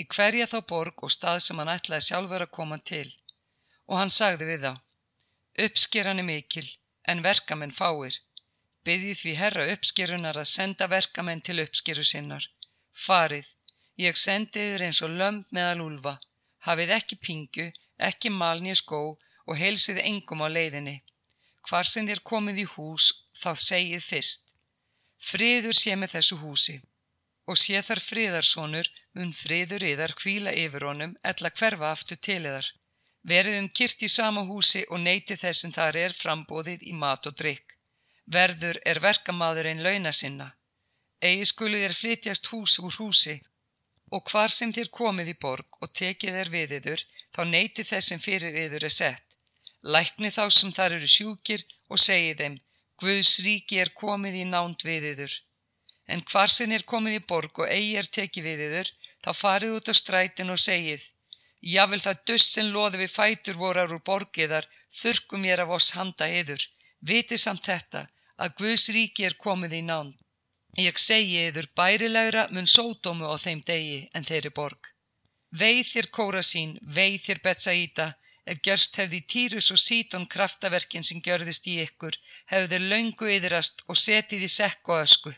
í 0.00 0.06
hverja 0.14 0.46
þá 0.52 0.58
borg 0.72 1.04
og 1.06 1.12
stað 1.14 1.40
sem 1.44 1.60
hann 1.60 1.72
ætlaði 1.72 2.06
sjálfur 2.08 2.44
að 2.44 2.54
koma 2.58 2.78
til 2.92 3.08
og 3.90 3.98
hann 4.00 4.12
sagði 4.14 4.48
við 4.50 4.66
þá 4.66 4.72
uppskeran 5.66 6.22
er 6.22 6.28
mikil 6.28 6.66
en 7.12 7.24
verkamenn 7.26 7.74
fáir 7.80 8.18
byggði 8.84 9.14
því 9.22 9.34
herra 9.42 9.66
uppskerunar 9.74 10.40
að 10.42 10.52
senda 10.52 10.88
verkamenn 10.90 11.44
til 11.46 11.58
uppskeru 11.64 12.04
sinnar. 12.04 12.46
Farið, 13.06 13.48
ég 14.06 14.16
sendi 14.16 14.66
þér 14.66 14.86
eins 14.88 15.02
og 15.06 15.16
lömp 15.22 15.48
meðal 15.56 15.86
úlfa. 15.86 16.18
Hafið 16.66 16.94
ekki 16.98 17.20
pingu, 17.26 17.70
ekki 18.10 18.30
malni 18.30 18.76
skó 18.76 19.02
og 19.46 19.56
heilsið 19.56 20.02
engum 20.04 20.44
á 20.44 20.48
leiðinni. 20.48 21.00
Hvar 21.68 21.88
sem 21.88 22.06
þér 22.08 22.22
komið 22.32 22.62
í 22.64 22.68
hús 22.76 23.12
þá 23.42 23.50
segið 23.56 24.06
fyrst 24.10 24.50
friður 25.20 25.76
sé 25.76 25.96
með 25.96 26.16
þessu 26.16 26.38
húsi. 26.40 26.76
Og 27.50 27.58
sé 27.58 27.80
þar 27.82 28.00
friðarsónur 28.04 28.88
mun 29.18 29.32
friður 29.34 29.84
yðar 29.90 30.14
kvíla 30.20 30.52
yfir 30.64 30.86
honum 30.86 31.16
ella 31.30 31.50
hverfa 31.50 31.90
aftur 31.90 32.20
til 32.28 32.40
yðar. 32.40 32.68
Verið 33.30 33.58
um 33.60 33.68
kyrt 33.68 34.04
í 34.06 34.08
sama 34.08 34.46
húsi 34.48 34.84
og 34.88 35.02
neyti 35.04 35.36
þess 35.36 35.64
sem 35.64 35.72
þar 35.76 35.98
er 36.04 36.16
frambóðið 36.16 36.86
í 36.88 36.94
mat 36.96 37.26
og 37.28 37.36
drikk. 37.36 37.76
Verður 38.34 38.78
er 38.86 39.00
verkamaður 39.02 39.68
einn 39.70 39.82
launa 39.82 40.12
sinna. 40.14 40.52
Egi 41.28 41.46
skulið 41.50 41.86
er 41.88 41.94
flytjast 42.00 42.50
hús 42.52 42.78
úr 42.78 42.94
húsi 43.00 43.36
og 44.14 44.30
hvar 44.30 44.54
sem 44.54 44.72
þér 44.76 44.90
komið 44.98 45.32
í 45.32 45.36
borg 45.44 45.78
og 45.82 45.92
tekið 46.00 46.38
er 46.42 46.50
við 46.54 46.76
yður 46.78 47.02
þá 47.34 47.40
neyti 47.50 47.84
þess 47.90 48.12
sem 48.12 48.22
fyrir 48.22 48.56
yður 48.64 48.86
er 48.88 48.94
sett. 48.94 49.26
Lækni 49.82 50.30
þá 50.30 50.44
sem 50.54 50.72
þar 50.76 50.96
eru 50.98 51.10
sjúkir 51.16 51.64
og 51.88 52.02
segi 52.06 52.34
þeim 52.40 52.58
Guðs 53.00 53.34
ríki 53.44 53.78
er 53.80 53.90
komið 53.96 54.34
í 54.42 54.44
nánd 54.44 54.82
við 54.84 55.06
yður. 55.14 55.34
En 56.06 56.22
hvar 56.30 56.52
sem 56.52 56.70
þér 56.70 56.84
komið 56.92 57.16
í 57.18 57.26
borg 57.32 57.62
og 57.64 57.70
eigi 57.70 57.96
er 57.96 58.10
tekið 58.18 58.48
við 58.50 58.64
yður 58.66 58.92
þá 59.24 59.30
farið 59.42 59.76
út 59.78 59.90
á 59.90 59.94
strætin 59.96 60.54
og 60.54 60.60
segið 60.60 61.06
Jável 61.60 62.00
það 62.00 62.22
duss 62.28 62.46
sem 62.54 62.70
loði 62.72 63.02
við 63.02 63.10
fætur 63.12 63.58
vorar 63.60 63.90
úr 63.92 64.00
borgiðar 64.04 64.68
þurkum 65.00 65.44
ég 65.44 65.60
af 65.60 65.74
oss 65.76 65.90
handa 65.96 66.28
yður 66.40 66.62
vitið 67.10 67.42
samt 67.42 67.66
þetta 67.68 68.06
að 68.42 68.54
Guðs 68.60 68.86
ríki 68.96 69.26
er 69.28 69.36
komið 69.44 69.76
í 69.80 69.82
nán. 69.90 70.14
Ég 70.78 70.98
segi 71.02 71.42
yður 71.48 71.68
bærilegra 71.76 72.46
mun 72.54 72.70
sódómu 72.76 73.28
á 73.28 73.36
þeim 73.44 73.60
degi 73.66 74.00
en 74.14 74.26
þeirri 74.28 74.52
borg. 74.58 74.92
Veið 75.60 75.84
þér 75.92 76.08
kóra 76.16 76.42
sín, 76.46 76.78
veið 76.96 77.20
þér 77.26 77.42
betsa 77.44 77.74
íta 77.74 78.08
ef 78.50 78.62
gjörst 78.64 78.96
hefði 79.00 79.20
Týrus 79.32 79.70
og 79.74 79.82
Sítón 79.82 80.26
kraftaverkin 80.34 81.06
sem 81.06 81.20
gjörðist 81.26 81.66
í 81.70 81.80
ykkur 81.84 82.16
hefði 82.52 82.70
þeir 82.72 82.88
laungu 82.92 83.30
yðrast 83.36 83.84
og 83.88 83.98
setið 83.98 84.46
í 84.46 84.50
sekk 84.58 84.92
og 84.94 85.04
ösku 85.04 85.34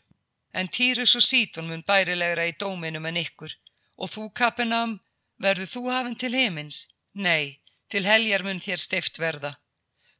en 0.53 0.69
Týrus 0.69 1.17
og 1.17 1.25
Sítón 1.25 1.69
mun 1.71 1.85
bærilegra 1.89 2.47
í 2.47 2.57
dóminum 2.61 3.07
en 3.09 3.21
ykkur. 3.25 3.55
Og 3.97 4.11
þú, 4.13 4.29
Kapenam, 4.37 4.99
verður 5.41 5.71
þú 5.75 5.83
hafinn 5.91 6.19
til 6.21 6.33
heimins? 6.37 6.89
Nei, 7.15 7.61
til 7.89 8.05
heljar 8.07 8.45
mun 8.45 8.61
þér 8.61 8.81
steift 8.81 9.21
verða. 9.23 9.57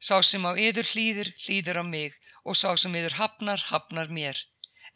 Sá 0.07 0.17
sem 0.27 0.45
á 0.49 0.53
yður 0.67 0.89
hlýðir, 0.93 1.31
hlýðir 1.45 1.79
á 1.79 1.85
mig 1.87 2.17
og 2.43 2.59
sá 2.59 2.71
sem 2.83 2.97
yður 2.99 3.19
hafnar, 3.21 3.63
hafnar 3.71 4.11
mér. 4.17 4.41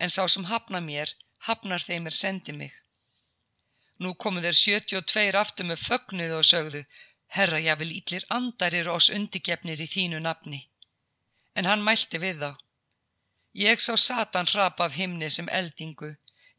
En 0.02 0.10
sá 0.10 0.26
sem 0.34 0.48
hafnar 0.50 0.82
mér, 0.88 1.12
hafnar 1.48 1.84
þeim 1.88 2.10
er 2.10 2.16
sendi 2.20 2.52
mig. 2.52 2.74
Nú 4.02 4.12
komu 4.22 4.42
þeir 4.44 4.58
72 4.60 5.38
aftur 5.42 5.70
með 5.70 5.84
fögnuðu 5.88 6.40
og 6.40 6.48
sögðu, 6.50 6.82
Herra, 7.36 7.58
ég 7.68 7.78
vil 7.80 7.94
ítlir 7.98 8.26
andar 8.30 8.74
eru 8.74 8.92
oss 8.98 9.08
undigefnir 9.10 9.80
í 9.82 9.88
þínu 9.94 10.20
nafni. 10.26 10.60
En 11.54 11.66
hann 11.70 11.86
mælti 11.86 12.20
við 12.22 12.42
þá. 12.42 12.52
Ég 13.66 13.80
sá 13.80 13.94
Satan 13.96 14.50
hrapa 14.52 14.84
af 14.86 14.98
himni 15.00 15.30
sem 15.30 15.48
eldingu 15.48 16.12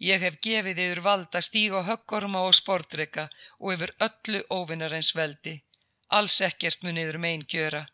Ég 0.06 0.22
hef 0.22 0.36
gefið 0.46 0.80
yfir 0.82 1.00
vald 1.02 1.36
að 1.38 1.46
stíga 1.48 1.80
höggorma 1.86 2.44
og 2.46 2.54
sportreika 2.54 3.24
og 3.58 3.72
yfir 3.74 3.94
öllu 4.08 4.42
óvinnarins 4.54 5.16
veldi. 5.18 5.56
Alls 6.18 6.36
ekkert 6.48 6.84
mun 6.86 7.00
yfir 7.02 7.18
megin 7.24 7.46
gjöra. 7.54 7.88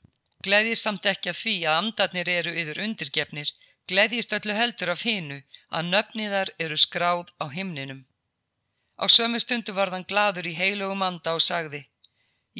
Gleðist 0.44 0.86
samt 0.88 1.06
ekki 1.12 1.32
af 1.32 1.40
því 1.40 1.56
að 1.64 1.78
andarnir 1.82 2.30
eru 2.30 2.52
yfir 2.62 2.82
undirgefnir. 2.86 3.52
Gleðist 3.88 4.34
öllu 4.38 4.56
heldur 4.58 4.92
af 4.94 5.04
hinu 5.08 5.40
að 5.70 5.90
nöfniðar 5.94 6.52
eru 6.66 6.78
skráð 6.78 7.32
á 7.44 7.46
himninum. 7.56 8.04
Á 9.00 9.06
sömu 9.16 9.40
stundu 9.44 9.74
var 9.78 9.92
þann 9.94 10.08
gladur 10.12 10.48
í 10.48 10.54
heilugum 10.60 11.04
anda 11.08 11.34
og 11.38 11.44
sagði 11.44 11.82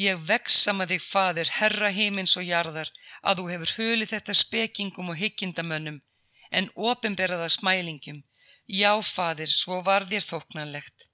Ég 0.02 0.22
vex 0.28 0.56
sama 0.66 0.86
þig 0.90 1.02
fadir, 1.06 1.50
herra 1.58 1.90
heimins 1.96 2.32
og 2.40 2.42
jarðar, 2.48 2.88
að 3.22 3.38
þú 3.38 3.44
hefur 3.52 3.72
hulið 3.76 4.12
þetta 4.12 4.34
spekingum 4.34 5.12
og 5.12 5.20
hyggindamönnum, 5.20 6.00
en 6.50 6.70
ofinberaða 6.74 7.48
smælingum, 7.56 8.24
Já, 8.66 8.90
fadir, 9.02 9.50
svo 9.60 9.82
var 9.86 10.08
þér 10.10 10.26
þóknanlegt. 10.30 11.06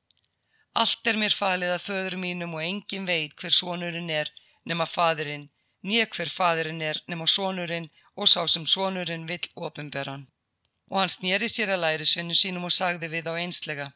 Allt 0.73 1.07
er 1.13 1.19
mér 1.21 1.35
falið 1.35 1.75
að 1.75 1.87
föður 1.89 2.17
mínum 2.25 2.55
og 2.57 2.65
engin 2.65 3.09
veit 3.11 3.35
hver 3.37 3.53
sonurinn 3.53 4.11
er 4.17 4.31
nema 4.65 4.87
fadirinn, 4.87 5.51
nýja 5.89 6.07
hver 6.15 6.31
fadirinn 6.39 6.83
er 6.91 7.01
nema 7.11 7.27
sonurinn 7.37 7.89
og 8.17 8.29
sá 8.33 8.43
sem 8.49 8.67
sonurinn 8.67 9.27
vill 9.31 9.49
ofinberan. 9.67 10.27
Og 10.91 11.01
hann 11.01 11.13
snýri 11.17 11.49
sér 11.49 11.73
að 11.75 11.83
læri 11.85 12.07
svinnu 12.07 12.37
sínum 12.37 12.67
og 12.69 12.75
sagði 12.77 13.09
við 13.15 13.31
á 13.31 13.35
einslega. 13.43 13.87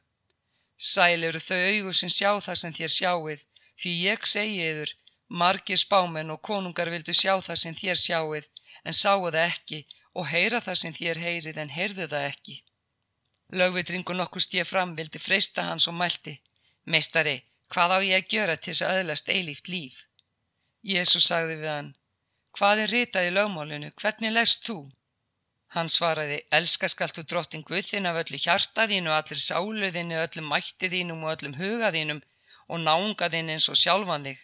Sæl 0.77 1.25
eru 1.29 1.41
þau 1.49 1.61
augur 1.71 1.97
sem 2.01 2.13
sjá 2.19 2.31
það 2.47 2.61
sem 2.61 2.77
þér 2.79 2.93
sjáið, 2.99 3.41
því 3.81 3.91
ég 4.11 4.27
segi 4.35 4.61
yfir, 4.71 4.95
margir 5.29 5.81
spámen 5.81 6.31
og 6.35 6.43
konungar 6.49 6.91
vildu 6.95 7.15
sjá 7.15 7.35
það 7.47 7.61
sem 7.63 7.75
þér 7.81 7.99
sjáið, 8.05 8.49
en 8.85 9.01
sáu 9.03 9.27
það 9.27 9.43
ekki 9.45 9.81
og 10.15 10.31
heyra 10.33 10.61
það 10.67 10.81
sem 10.83 10.95
þér 10.99 11.21
heyrið 11.27 11.61
en 11.63 11.75
heyrðu 11.77 12.09
það 12.13 12.29
ekki. 12.31 12.57
Lögvitringu 13.59 14.15
nokkur 14.17 14.43
stíð 14.43 14.67
fram 14.71 14.95
vildi 14.99 15.21
freysta 15.23 15.69
hans 15.69 15.87
og 15.91 15.95
mælti. 16.01 16.35
Meistari, 16.91 17.37
hvað 17.73 17.97
á 17.97 17.99
ég 18.07 18.19
að 18.19 18.31
gjöra 18.35 18.57
til 18.57 18.73
þess 18.73 18.87
að 18.87 18.99
öðlast 19.01 19.31
eilíft 19.35 19.71
líf? 19.73 19.97
Jésús 20.85 21.27
sagði 21.31 21.57
við 21.63 21.71
hann, 21.71 21.91
hvað 22.59 22.83
er 22.85 22.93
ritað 22.93 23.29
í 23.29 23.33
lögmálinu, 23.33 23.91
hvernig 24.01 24.35
lest 24.35 24.67
þú? 24.67 24.79
Hann 25.75 25.89
svaraði, 25.91 26.43
elska 26.59 26.91
skaltu 26.93 27.25
drottin 27.25 27.65
Guðin 27.67 28.07
af 28.07 28.21
öllu 28.21 28.39
hjartaðínu, 28.39 29.11
allir 29.11 29.41
sáluðinu, 29.41 30.19
öllum 30.21 30.51
mættiðínum 30.53 31.25
og 31.25 31.33
öllum 31.35 31.57
hugaðínum 31.59 32.21
og 32.69 32.83
náungaðinn 32.85 33.51
eins 33.55 33.71
og 33.73 33.81
sjálfan 33.81 34.29
þig. 34.29 34.43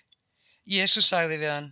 Jésús 0.77 1.11
sagði 1.13 1.39
við 1.43 1.53
hann, 1.55 1.69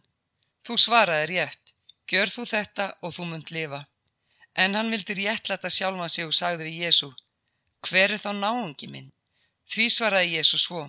þú 0.66 0.76
svaraði 0.84 1.30
rétt, 1.32 1.74
gjör 2.10 2.34
þú 2.36 2.44
þetta 2.52 2.90
og 3.02 3.16
þú 3.16 3.30
munt 3.32 3.54
lifa. 3.56 3.86
En 4.54 4.76
hann 4.76 4.92
vildi 4.92 5.16
réttlæta 5.18 5.70
sjálfan 5.72 6.12
sig 6.12 6.28
og 6.28 6.36
sagði 6.36 6.68
við 6.68 6.84
Jésú, 6.86 7.10
Hver 7.86 8.12
er 8.12 8.20
þá 8.20 8.32
náungi 8.34 8.88
minn? 8.90 9.12
Því 9.70 9.86
svaraði 9.94 10.38
Jésu 10.38 10.58
svo. 10.58 10.88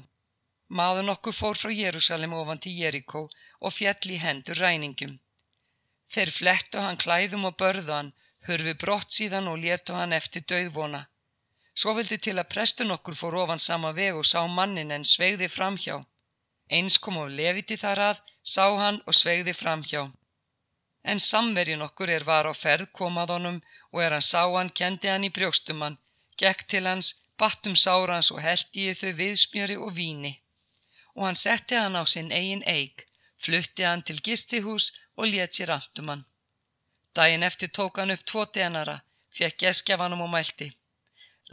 Maður 0.77 1.05
nokkuð 1.05 1.35
fór 1.35 1.57
frá 1.57 1.71
Jérúsalem 1.73 2.33
ofan 2.37 2.59
til 2.61 2.75
Jeríkó 2.77 3.23
og 3.59 3.73
fjall 3.73 4.11
í 4.15 4.17
hendur 4.21 4.59
ræningum. 4.61 5.15
Þeir 6.13 6.31
flettu 6.33 6.81
hann 6.83 6.99
klæðum 7.03 7.47
og 7.49 7.55
börðu 7.61 7.93
hann, 7.93 8.11
hurfi 8.45 8.73
brott 8.83 9.09
síðan 9.17 9.47
og 9.49 9.57
letu 9.63 9.95
hann 9.97 10.13
eftir 10.13 10.45
döðvona. 10.51 11.07
Svo 11.73 11.95
vildi 11.97 12.19
til 12.21 12.35
að 12.37 12.51
prestun 12.53 12.93
okkur 12.95 13.17
fór 13.17 13.37
ofan 13.43 13.61
sama 13.65 13.91
veg 13.97 14.15
og 14.19 14.27
sá 14.29 14.45
mannin 14.47 14.93
en 14.93 15.05
sveigði 15.11 15.47
framhjá. 15.49 15.95
Eins 16.69 16.97
kom 17.01 17.17
og 17.17 17.33
leviti 17.39 17.77
þar 17.83 18.01
að, 18.09 18.21
sá 18.43 18.65
hann 18.81 18.99
og 19.07 19.17
sveigði 19.17 19.55
framhjá. 19.57 20.03
En 21.03 21.21
samverjun 21.29 21.85
okkur 21.87 22.11
er 22.17 22.27
var 22.27 22.45
á 22.45 22.53
ferð 22.53 22.91
komað 22.99 23.33
honum 23.35 23.57
og 23.93 24.03
er 24.03 24.13
hann 24.17 24.27
sá 24.31 24.43
hann, 24.45 24.69
kendi 24.69 25.09
hann 25.09 25.25
í 25.25 25.31
brjóstumann, 25.33 25.97
gekk 26.37 26.67
til 26.67 26.85
hans, 26.85 27.25
battum 27.39 27.75
sárans 27.85 28.29
og 28.35 28.43
held 28.45 28.81
í 28.83 28.91
þau 29.01 29.15
viðsmjöri 29.21 29.79
og 29.79 29.95
víni. 29.97 30.33
Og 31.19 31.25
hann 31.27 31.39
setti 31.39 31.75
hann 31.75 31.99
á 31.99 32.03
sinn 32.07 32.31
eigin 32.39 32.63
eig, 32.73 33.03
flutti 33.43 33.83
hann 33.83 34.03
til 34.07 34.21
gistihús 34.25 34.85
og 35.19 35.27
let 35.33 35.57
sér 35.57 35.73
andum 35.75 36.11
hann. 36.11 36.23
Dæin 37.15 37.43
eftir 37.49 37.69
tók 37.77 37.99
hann 37.99 38.13
upp 38.15 38.23
tvo 38.25 38.45
denara, 38.55 38.97
fekk 39.35 39.59
geskjafanum 39.63 40.23
og 40.25 40.31
mælti. 40.35 40.69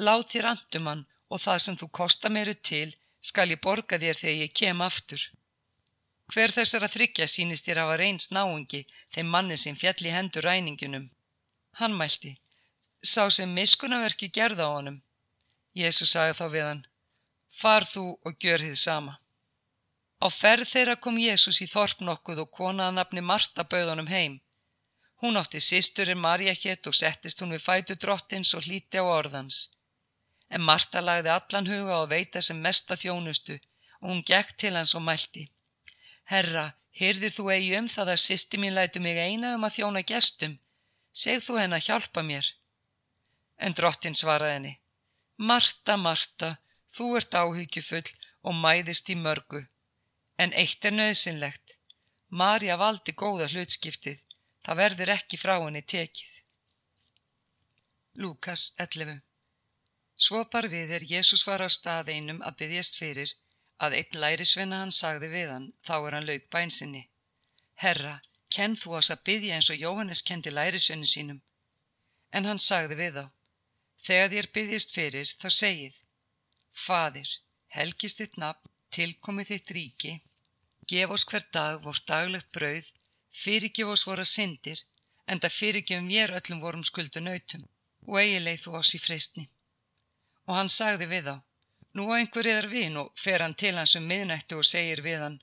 Láð 0.07 0.23
þér 0.31 0.51
andum 0.53 0.87
hann 0.91 1.03
og 1.33 1.43
það 1.45 1.59
sem 1.65 1.81
þú 1.81 1.91
kosta 1.99 2.31
meiru 2.31 2.55
til 2.71 2.95
skal 3.31 3.51
ég 3.55 3.65
borga 3.67 3.99
þér 3.99 4.23
þegar 4.23 4.43
ég 4.45 4.57
kem 4.63 4.87
aftur. 4.89 5.23
Hver 6.33 6.55
þessar 6.57 6.87
að 6.87 6.95
þryggja 6.97 7.27
sínist 7.35 7.67
þér 7.67 7.83
hafa 7.83 8.01
reyns 8.01 8.31
náungi 8.31 8.87
þeim 9.15 9.29
manni 9.35 9.59
sem 9.59 9.77
fjall 9.83 10.03
í 10.07 10.15
hendur 10.15 10.47
ræningunum? 10.47 11.11
Hann 11.79 11.95
mælti 11.99 12.37
sá 13.07 13.31
sem 13.31 13.53
miskunaverki 13.55 14.29
gerða 14.29 14.67
á 14.69 14.71
honum. 14.77 14.99
Jésu 15.77 16.07
sagði 16.09 16.35
þá 16.39 16.47
við 16.55 16.65
hann, 16.69 16.83
far 17.61 17.85
þú 17.85 18.05
og 18.27 18.39
gjör 18.43 18.65
þið 18.65 18.79
sama. 18.81 19.19
Á 20.25 20.27
ferð 20.33 20.71
þeirra 20.73 20.97
kom 20.97 21.19
Jésús 21.21 21.61
í 21.65 21.69
þorp 21.69 22.03
nokkuð 22.09 22.43
og 22.45 22.53
konaða 22.59 22.97
nafni 22.99 23.23
Marta 23.31 23.65
bauð 23.65 23.91
honum 23.93 24.13
heim. 24.13 24.41
Hún 25.21 25.37
átti 25.41 25.61
sýsturinn 25.61 26.21
Marja 26.21 26.55
hétt 26.63 26.89
og 26.89 26.97
settist 26.97 27.41
hún 27.41 27.55
við 27.55 27.65
fætu 27.65 27.97
drottins 28.01 28.55
og 28.57 28.65
hlíti 28.67 29.01
á 29.01 29.05
orðans. 29.05 29.59
En 30.49 30.63
Marta 30.63 31.03
lagði 31.05 31.33
allan 31.35 31.71
huga 31.73 32.01
og 32.03 32.11
veita 32.13 32.43
sem 32.43 32.61
mesta 32.67 32.97
þjónustu 32.97 33.57
og 34.01 34.11
hún 34.11 34.25
gekk 34.31 34.57
til 34.61 34.75
hans 34.77 34.95
og 34.95 35.05
mælti. 35.09 35.47
Herra, 36.33 36.67
hyrðir 37.01 37.33
þú 37.37 37.51
eigi 37.55 37.77
um 37.79 37.89
það 37.89 38.13
að 38.15 38.23
sýsti 38.25 38.61
mín 38.61 38.77
lætu 38.77 39.01
mig 39.01 39.19
eina 39.19 39.55
um 39.57 39.67
að 39.69 39.77
þjóna 39.79 40.03
gestum? 40.11 40.59
Segð 41.13 41.45
þú 41.47 41.59
henn 41.61 41.77
að 41.77 41.87
hjálpa 41.89 42.23
mér. 42.23 42.49
En 43.57 43.77
drottin 43.77 44.17
svaraði 44.17 44.57
henni, 44.57 44.75
Marta, 45.37 45.97
Marta, 45.97 46.57
þú 46.93 47.17
ert 47.19 47.37
áhyggjufull 47.41 48.11
og 48.45 48.57
mæðist 48.57 49.09
í 49.13 49.17
mörgu, 49.17 49.63
en 50.39 50.53
eitt 50.53 50.85
er 50.85 50.95
nöðsynlegt. 50.97 51.77
Marja 52.29 52.77
valdi 52.81 53.13
góða 53.13 53.47
hlutskiptið, 53.53 54.19
það 54.67 54.81
verður 54.83 55.15
ekki 55.15 55.39
frá 55.41 55.55
henni 55.63 55.83
tekið. 55.83 56.35
Lúkas 58.23 58.73
11 58.83 59.21
Svo 60.17 60.43
bar 60.53 60.69
við 60.73 60.95
er 60.97 61.05
Jésús 61.05 61.45
var 61.47 61.61
á 61.61 61.69
stað 61.69 62.13
einum 62.15 62.41
að 62.49 62.57
byggjast 62.63 62.97
fyrir 62.97 63.35
að 63.85 63.99
einn 63.99 64.21
lærisvinna 64.23 64.79
hann 64.81 64.95
sagði 64.99 65.29
við 65.35 65.51
hann, 65.53 65.67
þá 65.85 65.97
er 65.99 66.17
hann 66.17 66.29
lauk 66.31 66.47
bænsinni. 66.55 67.03
Herra, 67.85 68.15
kenn 68.49 68.77
þú 68.81 68.97
ás 68.97 69.11
að 69.13 69.25
byggja 69.29 69.59
eins 69.59 69.69
og 69.73 69.83
Jóhannes 69.83 70.25
kendi 70.25 70.53
lærisvinni 70.53 71.09
sínum. 71.11 71.43
En 72.33 72.49
hann 72.49 72.63
sagði 72.63 72.97
við 73.03 73.19
þá, 73.21 73.27
Þegar 74.07 74.33
þér 74.33 74.49
byggjast 74.55 74.93
fyrir 74.95 75.31
þá 75.43 75.49
segið 75.51 76.01
Fadir, 76.87 77.29
helgist 77.77 78.21
þitt 78.21 78.37
nafn, 78.41 78.71
tilkomið 78.97 79.51
þitt 79.53 79.73
ríki, 79.77 80.13
gef 80.91 81.15
oss 81.17 81.27
hver 81.31 81.47
dag 81.57 81.83
vort 81.85 82.05
daglegt 82.11 82.51
brauð, 82.57 82.91
fyrirgef 83.43 83.93
oss 83.95 84.07
voru 84.09 84.25
syndir, 84.25 84.83
en 85.27 85.43
það 85.43 85.57
fyrirgefum 85.59 86.09
mér 86.11 86.35
öllum 86.39 86.63
vorum 86.65 86.85
skuldu 86.91 87.23
nautum 87.23 87.65
og 88.07 88.21
eigileg 88.23 88.61
þú 88.63 88.77
oss 88.81 88.95
í 88.95 89.03
freystni. 89.03 89.49
Og 90.47 90.55
hann 90.59 90.71
sagði 90.71 91.09
við 91.11 91.31
þá, 91.31 91.37
nú 91.99 92.07
á 92.13 92.17
einhver 92.19 92.51
eðar 92.53 92.69
vin 92.71 93.01
og 93.03 93.11
fer 93.19 93.43
hann 93.43 93.57
til 93.63 93.75
hans 93.79 93.97
um 93.99 94.07
miðnættu 94.07 94.61
og 94.61 94.69
segir 94.69 95.03
við 95.07 95.25
hann, 95.25 95.41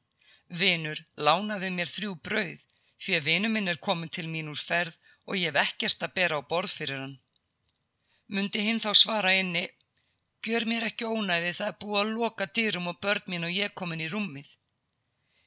vinur, 0.61 1.03
lánaðu 1.17 1.73
mér 1.75 1.91
þrjú 1.91 2.15
brauð, 2.23 2.63
því 3.03 3.17
að 3.17 3.27
vinu 3.27 3.51
minn 3.51 3.67
er 3.67 3.83
komin 3.89 4.13
til 4.17 4.29
mín 4.31 4.53
úr 4.53 4.63
ferð 4.69 4.95
og 5.27 5.35
ég 5.39 5.51
hef 5.51 5.59
ekkert 5.67 6.07
að 6.07 6.15
bera 6.19 6.39
á 6.39 6.41
borð 6.47 6.71
fyrir 6.77 7.03
hann 7.03 7.19
Mundi 8.33 8.63
hinn 8.65 8.79
þá 8.81 8.93
svara 8.97 9.33
inni, 9.37 9.67
gjör 10.47 10.65
mér 10.67 10.85
ekki 10.89 11.07
ónæði 11.07 11.51
það 11.57 11.69
er 11.71 11.79
búið 11.81 11.99
að 12.01 12.13
loka 12.17 12.45
dyrum 12.57 12.89
og 12.91 12.99
börn 13.03 13.27
mín 13.31 13.47
og 13.47 13.53
ég 13.55 13.73
komin 13.79 14.01
í 14.03 14.09
rúmið. 14.11 14.49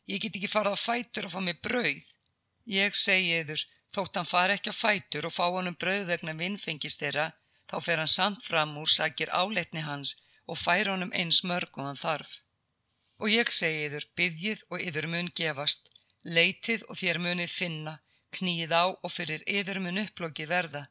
Ég 0.07 0.23
get 0.23 0.37
ekki 0.38 0.50
farað 0.50 0.79
á 0.79 0.85
fætur 0.85 1.26
og 1.26 1.33
fá 1.35 1.41
mig 1.43 1.59
brauð. 1.65 2.05
Ég 2.71 2.95
segi 2.99 3.33
yður, 3.41 3.65
þótt 3.95 4.19
hann 4.19 4.31
far 4.31 4.55
ekki 4.55 4.71
á 4.71 4.81
fætur 4.81 5.26
og 5.26 5.35
fá 5.35 5.45
hann 5.47 5.71
um 5.73 5.79
brauð 5.83 6.07
vegna 6.12 6.35
vinnfengist 6.38 7.03
þeirra, 7.03 7.26
þá 7.71 7.76
fer 7.87 8.03
hann 8.03 8.12
samt 8.15 8.47
fram 8.47 8.76
úr, 8.81 8.91
sagir 8.91 9.33
áleitni 9.41 9.83
hans 9.87 10.15
og 10.47 10.61
fær 10.61 10.93
hann 10.93 11.07
um 11.09 11.12
eins 11.12 11.43
mörg 11.43 11.75
og 11.75 11.88
hann 11.88 12.00
þarf. 12.00 12.38
Og 13.19 13.33
ég 13.33 13.50
segi 13.53 13.88
yður, 13.88 14.07
byggjið 14.17 14.65
og 14.71 14.87
yður 14.87 15.09
mun 15.12 15.33
gefast, 15.35 15.91
leitið 16.23 16.87
og 16.88 17.00
þér 17.00 17.21
munið 17.26 17.50
finna, 17.50 17.99
knýið 18.37 18.73
á 18.73 18.85
og 18.95 19.11
fyrir 19.11 19.43
yður 19.59 19.83
mun 19.83 20.03
upplokið 20.05 20.53
verða. 20.53 20.87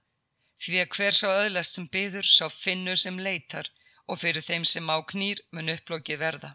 Því 0.61 0.81
að 0.83 0.93
hver 0.97 1.17
sá 1.21 1.27
öðlast 1.31 1.77
sem 1.77 1.87
byður 1.91 2.27
sá 2.27 2.45
finnur 2.51 2.99
sem 2.99 3.17
leitar 3.19 3.71
og 4.07 4.19
fyrir 4.21 4.45
þeim 4.47 4.65
sem 4.71 4.89
á 4.89 4.97
knýr 5.11 5.41
mun 5.55 5.71
upplókið 5.73 6.19
verða. 6.21 6.51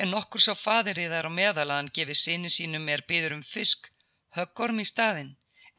En 0.00 0.10
nokkur 0.10 0.42
sá 0.42 0.54
fadir 0.58 0.98
í 0.98 1.06
þar 1.12 1.28
á 1.30 1.36
meðalagan 1.38 1.90
gefi 1.96 2.16
sinni 2.18 2.50
sínum 2.50 2.88
er 2.94 3.04
byður 3.08 3.36
um 3.38 3.42
fisk, 3.54 3.90
höggorm 4.36 4.80
í 4.82 4.86
staðin 4.90 5.34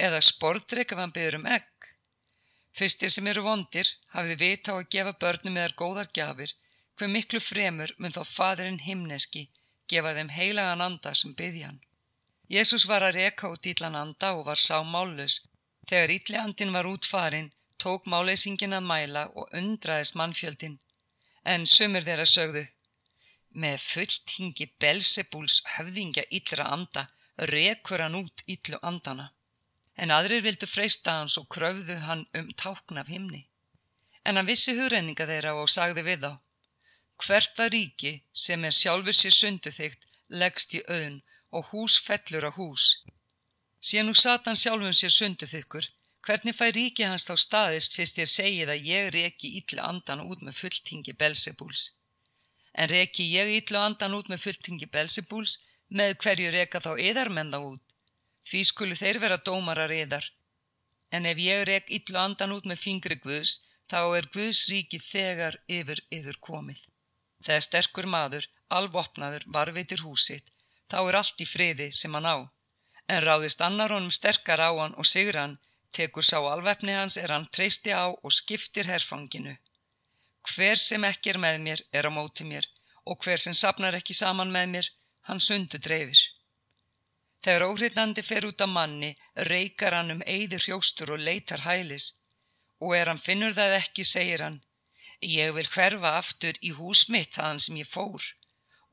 eða 0.08 0.22
sportreik 0.30 0.92
ef 0.92 1.01
hann 1.01 1.15
byður 1.15 1.39
um 1.39 1.50
egg. 1.58 1.89
Fyrstir 2.75 3.12
sem 3.12 3.27
eru 3.32 3.44
vondir 3.48 3.89
hafið 4.15 4.44
vita 4.46 4.75
á 4.75 4.80
að 4.80 4.89
gefa 4.96 5.15
börnum 5.24 5.58
eðar 5.58 5.75
góðar 5.82 6.12
gafir 6.20 6.54
hver 7.00 7.12
miklu 7.12 7.42
fremur 7.44 7.96
mun 7.98 8.15
þá 8.15 8.24
fadirinn 8.27 8.84
himneski 8.88 9.50
gefa 9.92 10.15
þeim 10.18 10.32
heilagan 10.38 10.86
anda 10.88 11.15
sem 11.15 11.36
byðja 11.36 11.72
hann. 11.72 11.82
Jésús 12.51 12.86
var 12.88 13.04
að 13.04 13.18
reka 13.20 13.51
út 13.51 13.68
íllan 13.72 14.00
anda 14.00 14.36
og 14.38 14.46
var 14.50 14.60
sá 14.62 14.77
mállus 14.84 15.42
Þegar 15.89 16.13
ítli 16.15 16.38
andin 16.42 16.74
var 16.74 16.88
út 16.89 17.06
farin, 17.06 17.51
tók 17.86 18.08
máleysingin 18.12 18.77
að 18.77 18.88
mæla 18.89 19.24
og 19.39 19.54
undraðist 19.62 20.18
mannfjöldin, 20.20 20.80
en 21.54 21.68
sumir 21.70 22.06
þeirra 22.08 22.25
sögðu, 22.30 22.65
með 23.63 23.84
fullt 23.89 24.32
hingi 24.38 24.68
Belsebúls 24.84 25.62
höfðingja 25.75 26.25
yllra 26.38 26.65
anda, 26.75 27.06
rekur 27.51 28.04
hann 28.04 28.18
út 28.20 28.44
yllu 28.51 28.80
andana. 28.82 29.30
En 29.96 30.12
aðrir 30.12 30.44
vildu 30.44 30.68
freysta 30.68 31.20
hans 31.20 31.38
og 31.39 31.48
kröfðu 31.56 32.00
hann 32.08 32.25
um 32.39 32.50
tákn 32.62 33.00
af 33.00 33.12
himni. 33.12 33.46
En 34.25 34.36
hann 34.36 34.50
vissi 34.50 34.75
hugrenninga 34.75 35.27
þeirra 35.30 35.54
og 35.62 35.72
sagði 35.72 36.04
við 36.10 36.25
þá, 36.25 36.32
hvert 37.24 37.62
að 37.63 37.72
ríki 37.75 38.13
sem 38.46 38.65
er 38.68 38.75
sjálfur 38.75 39.15
sér 39.15 39.36
sundu 39.38 39.72
þygt 39.72 40.08
leggst 40.42 40.74
í 40.75 40.82
auðn 40.89 41.22
og 41.56 41.70
hús 41.72 42.00
fellur 42.08 42.50
á 42.50 42.51
hús. 42.58 42.86
Sér 43.80 44.04
nú 44.08 44.15
satan 44.18 44.60
sjálfum 44.60 44.96
sér 44.98 45.13
sundu 45.13 45.48
þykkur, 45.48 45.88
hvernig 46.25 46.55
fær 46.58 46.74
ríki 46.74 47.05
hans 47.05 47.27
þá 47.27 47.36
staðist 47.38 47.96
fyrst 47.98 48.17
ég 48.17 48.29
segið 48.32 48.72
að 48.74 48.88
ég 48.89 49.10
reki 49.13 49.51
ítlu 49.60 49.82
andan 49.86 50.24
út 50.25 50.41
með 50.41 50.58
fulltingi 50.62 51.13
Belsebúls. 51.20 51.84
En 52.74 52.89
reki 52.89 53.27
ég 53.29 53.51
ítlu 53.60 53.77
andan 53.79 54.15
út 54.17 54.32
með 54.32 54.41
fulltingi 54.48 54.89
Belsebúls, 54.96 55.60
með 55.89 56.15
hverju 56.24 56.50
reka 56.55 56.82
þá 56.82 56.91
yðarmenn 56.98 57.53
þá 57.53 57.60
út, 57.60 57.94
því 58.50 58.63
skulu 58.72 58.98
þeir 58.98 59.20
vera 59.22 59.38
dómarar 59.38 59.94
yðar. 59.94 60.25
En 61.13 61.29
ef 61.29 61.38
ég 61.39 61.62
rek 61.70 61.94
ítlu 61.94 62.17
andan 62.20 62.55
út 62.58 62.65
með 62.65 62.82
fingri 62.82 63.20
Guðs, 63.22 63.62
þá 63.91 64.01
er 64.17 64.29
Guðs 64.34 64.65
ríki 64.72 65.00
þegar 65.00 65.60
yfir 65.70 66.01
yfir 66.10 66.41
komið. 66.41 66.82
Þegar 67.46 67.67
sterkur 67.67 68.10
maður, 68.10 68.50
alvopnaður, 68.74 69.46
varvitir 69.53 70.01
húsitt, 70.01 70.50
þá 70.89 70.98
er 71.05 71.20
allt 71.22 71.46
í 71.46 71.46
friði 71.46 71.91
sem 71.94 72.17
hann 72.17 72.25
á. 72.25 72.38
En 73.05 73.22
ráðist 73.22 73.62
annar 73.62 73.94
honum 73.94 74.12
sterkar 74.12 74.58
á 74.65 74.74
hann 74.74 74.98
og 74.98 75.05
sigur 75.05 75.38
hann, 75.38 75.60
tekur 75.92 76.25
sá 76.25 76.39
alvefni 76.39 76.94
hans 76.96 77.18
er 77.18 77.32
hann 77.34 77.48
treysti 77.56 77.92
á 77.92 78.06
og 78.12 78.32
skiptir 78.34 78.88
herfanginu. 78.92 79.56
Hver 80.50 80.77
sem 80.77 81.04
ekki 81.04 81.34
er 81.34 81.39
með 81.42 81.62
mér 81.65 81.82
er 81.92 82.08
á 82.10 82.12
móti 82.18 82.46
mér 82.48 82.68
og 83.06 83.22
hver 83.24 83.42
sem 83.42 83.54
sapnar 83.54 83.98
ekki 84.00 84.15
saman 84.18 84.54
með 84.54 84.72
mér, 84.74 84.88
hann 85.27 85.42
sundu 85.48 85.77
dreifir. 85.77 86.22
Þegar 87.46 87.65
óhrittandi 87.70 88.24
fer 88.25 88.48
út 88.50 88.62
af 88.65 88.70
manni, 88.70 89.12
reykar 89.50 89.94
hann 89.94 90.13
um 90.15 90.24
eigður 90.25 90.63
hrjóstur 90.65 91.12
og 91.13 91.22
leitar 91.27 91.65
hælis 91.68 92.08
og 92.82 92.96
er 92.98 93.12
hann 93.12 93.22
finnur 93.22 93.54
það 93.58 93.75
ekki, 93.82 94.04
segir 94.04 94.42
hann, 94.46 94.58
ég 95.22 95.54
vil 95.58 95.70
hverfa 95.75 96.15
aftur 96.22 96.58
í 96.62 96.74
hús 96.80 97.06
mitt 97.13 97.38
þaðan 97.38 97.62
sem 97.65 97.77
ég 97.82 97.92
fór 97.92 98.25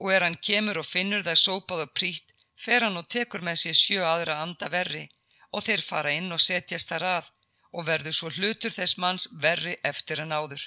og 0.03 0.13
er 0.13 0.25
hann 0.27 0.39
kemur 0.49 0.81
og 0.83 0.87
finnur 0.89 1.25
það 1.25 1.41
sópað 1.41 1.85
og 1.87 1.93
prýtt, 1.97 2.33
fer 2.59 2.85
hann 2.85 2.99
og 3.01 3.09
tekur 3.09 3.45
með 3.47 3.61
sér 3.63 3.79
sjö 3.79 4.07
aðra 4.07 4.41
anda 4.45 4.69
verri 4.73 5.07
og 5.53 5.65
þeir 5.67 5.85
fara 5.85 6.17
inn 6.17 6.33
og 6.33 6.41
setjast 6.41 6.93
þar 6.93 7.09
að 7.17 7.31
og 7.73 7.87
verður 7.89 8.17
svo 8.17 8.29
hlutur 8.37 8.73
þess 8.75 8.99
manns 9.01 9.29
verri 9.45 9.79
eftir 9.91 10.21
en 10.25 10.33
áður. 10.33 10.65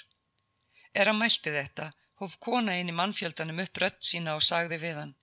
Er 0.94 1.10
hann 1.10 1.20
mælti 1.20 1.52
þetta, 1.54 1.92
hóf 2.18 2.38
kona 2.42 2.74
inn 2.80 2.90
í 2.90 2.96
mannfjöldanum 2.96 3.62
upp 3.66 3.78
rött 3.82 4.02
sína 4.10 4.34
og 4.38 4.42
sagði 4.42 4.80
við 4.82 5.00
hann, 5.02 5.14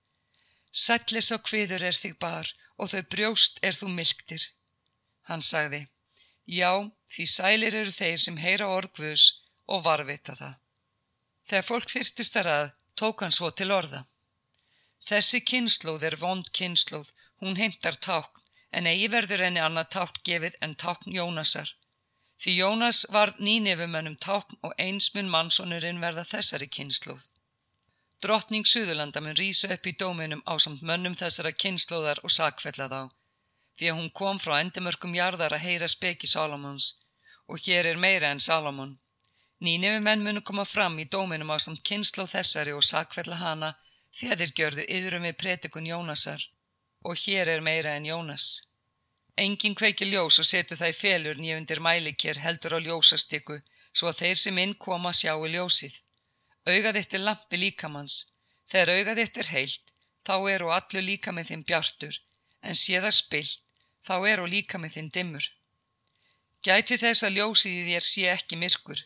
Sætlis 0.74 1.30
á 1.30 1.38
kviður 1.38 1.84
er 1.86 1.94
þig 1.94 2.16
bar 2.18 2.48
og 2.82 2.90
þau 2.90 3.02
brjóst 3.14 3.60
er 3.62 3.76
þú 3.78 3.92
milktir. 3.94 4.42
Hann 5.30 5.42
sagði, 5.46 5.84
já, 6.50 6.90
því 7.14 7.26
sælir 7.30 7.76
eru 7.80 7.92
þeir 7.94 8.16
sem 8.22 8.40
heyra 8.42 8.66
orðgvus 8.76 9.26
og 9.70 9.84
varvita 9.84 10.34
það. 10.40 10.56
Þegar 11.46 11.68
fólk 11.68 11.94
þyrtist 11.94 12.40
að 12.40 12.46
rað, 12.48 12.66
tók 12.98 13.22
hann 13.22 13.36
svo 13.38 13.52
til 13.54 13.70
orða. 13.76 14.02
Þessi 15.06 15.44
kynnslóð 15.46 16.08
er 16.10 16.18
vond 16.18 16.50
kynnslóð, 16.58 17.12
hún 17.38 17.54
heimtar 17.60 17.94
tákn, 17.94 18.42
en 18.78 18.88
eigi 18.90 19.08
verður 19.12 19.44
henni 19.46 19.62
annað 19.62 19.90
tákn 19.96 20.22
gefið 20.28 20.56
en 20.66 20.74
tákn 20.82 21.14
Jónasar. 21.16 21.68
Því 22.42 22.54
Jónas 22.60 23.04
var 23.14 23.32
nýnefumennum 23.46 24.16
tákn 24.24 24.58
og 24.66 24.74
einsmun 24.84 25.30
mannsonurinn 25.34 26.00
verða 26.02 26.24
þessari 26.30 26.66
kynnslóð. 26.76 27.28
Drottning 28.24 28.66
Suðurlanda 28.66 29.20
mun 29.24 29.38
rýsa 29.38 29.70
upp 29.74 29.86
í 29.86 29.94
dóminum 30.02 30.42
á 30.50 30.54
samt 30.64 30.82
mönnum 30.88 31.14
þessara 31.20 31.52
kynnslóðar 31.62 32.22
og 32.26 32.34
sakfella 32.38 32.88
þá, 32.92 33.00
því 33.78 33.90
að 33.90 33.98
hún 34.00 34.10
kom 34.20 34.40
frá 34.42 34.58
endimörkum 34.58 35.14
jarðar 35.18 35.54
að 35.56 35.64
heyra 35.66 35.88
speki 35.94 36.30
Salomons 36.34 36.94
og 37.46 37.60
hér 37.66 37.90
er 37.92 38.00
meira 38.06 38.30
en 38.32 38.40
Salomon. 38.40 38.96
Nýnefi 39.64 40.00
menn 40.06 40.24
munu 40.24 40.42
koma 40.42 40.64
fram 40.64 40.98
í 40.98 41.08
dóminum 41.16 41.52
á 41.54 41.58
samt 41.62 41.84
kynslu 41.88 42.26
þessari 42.34 42.74
og 42.74 42.84
sakfella 42.90 43.38
hana 43.42 43.74
að 44.14 44.42
þeir 44.42 44.56
gjörðu 44.58 44.88
yðrum 44.98 45.28
við 45.28 45.38
pretikun 45.42 45.90
Jónasar 45.92 46.48
og 47.08 47.14
hér 47.22 47.50
er 47.54 47.62
meira 47.68 47.92
en 47.98 48.08
Jónas. 48.10 48.46
Engin 49.44 49.74
kveiki 49.78 50.06
ljós 50.08 50.38
og 50.42 50.48
setu 50.50 50.78
það 50.80 50.92
í 50.92 50.98
felur 51.02 51.40
nýjundir 51.42 51.80
mælikir 51.86 52.40
heldur 52.44 52.76
á 52.76 52.78
ljósastikku 52.86 53.56
svo 53.92 54.10
að 54.10 54.20
þeir 54.20 54.38
sem 54.42 54.60
inn 54.64 54.74
koma 54.86 55.12
sjáu 55.20 55.46
ljósið. 55.54 55.94
Augað 56.70 57.00
eitt 57.00 57.16
er 57.16 57.24
lampi 57.26 57.60
líkamanns. 57.60 58.16
Þegar 58.70 58.94
augað 58.96 59.22
eitt 59.24 59.40
er 59.42 59.52
heilt 59.54 59.92
þá 60.26 60.36
er 60.54 60.66
og 60.66 60.74
allur 60.78 61.08
líka 61.10 61.32
með 61.36 61.50
þinn 61.50 61.66
bjartur 61.68 62.20
en 62.62 62.80
séða 62.84 63.10
spilt 63.12 63.60
þá 64.06 64.14
er 64.30 64.44
og 64.44 64.52
líka 64.54 64.78
með 64.78 64.96
þinn 64.96 65.10
dimmur. 65.16 65.46
Gæti 66.64 66.96
þess 67.02 67.26
að 67.26 67.36
ljósið 67.40 67.80
í 67.80 67.84
þér 67.90 68.06
sé 68.12 68.30
ekki 68.36 68.56
myrkur 68.56 69.02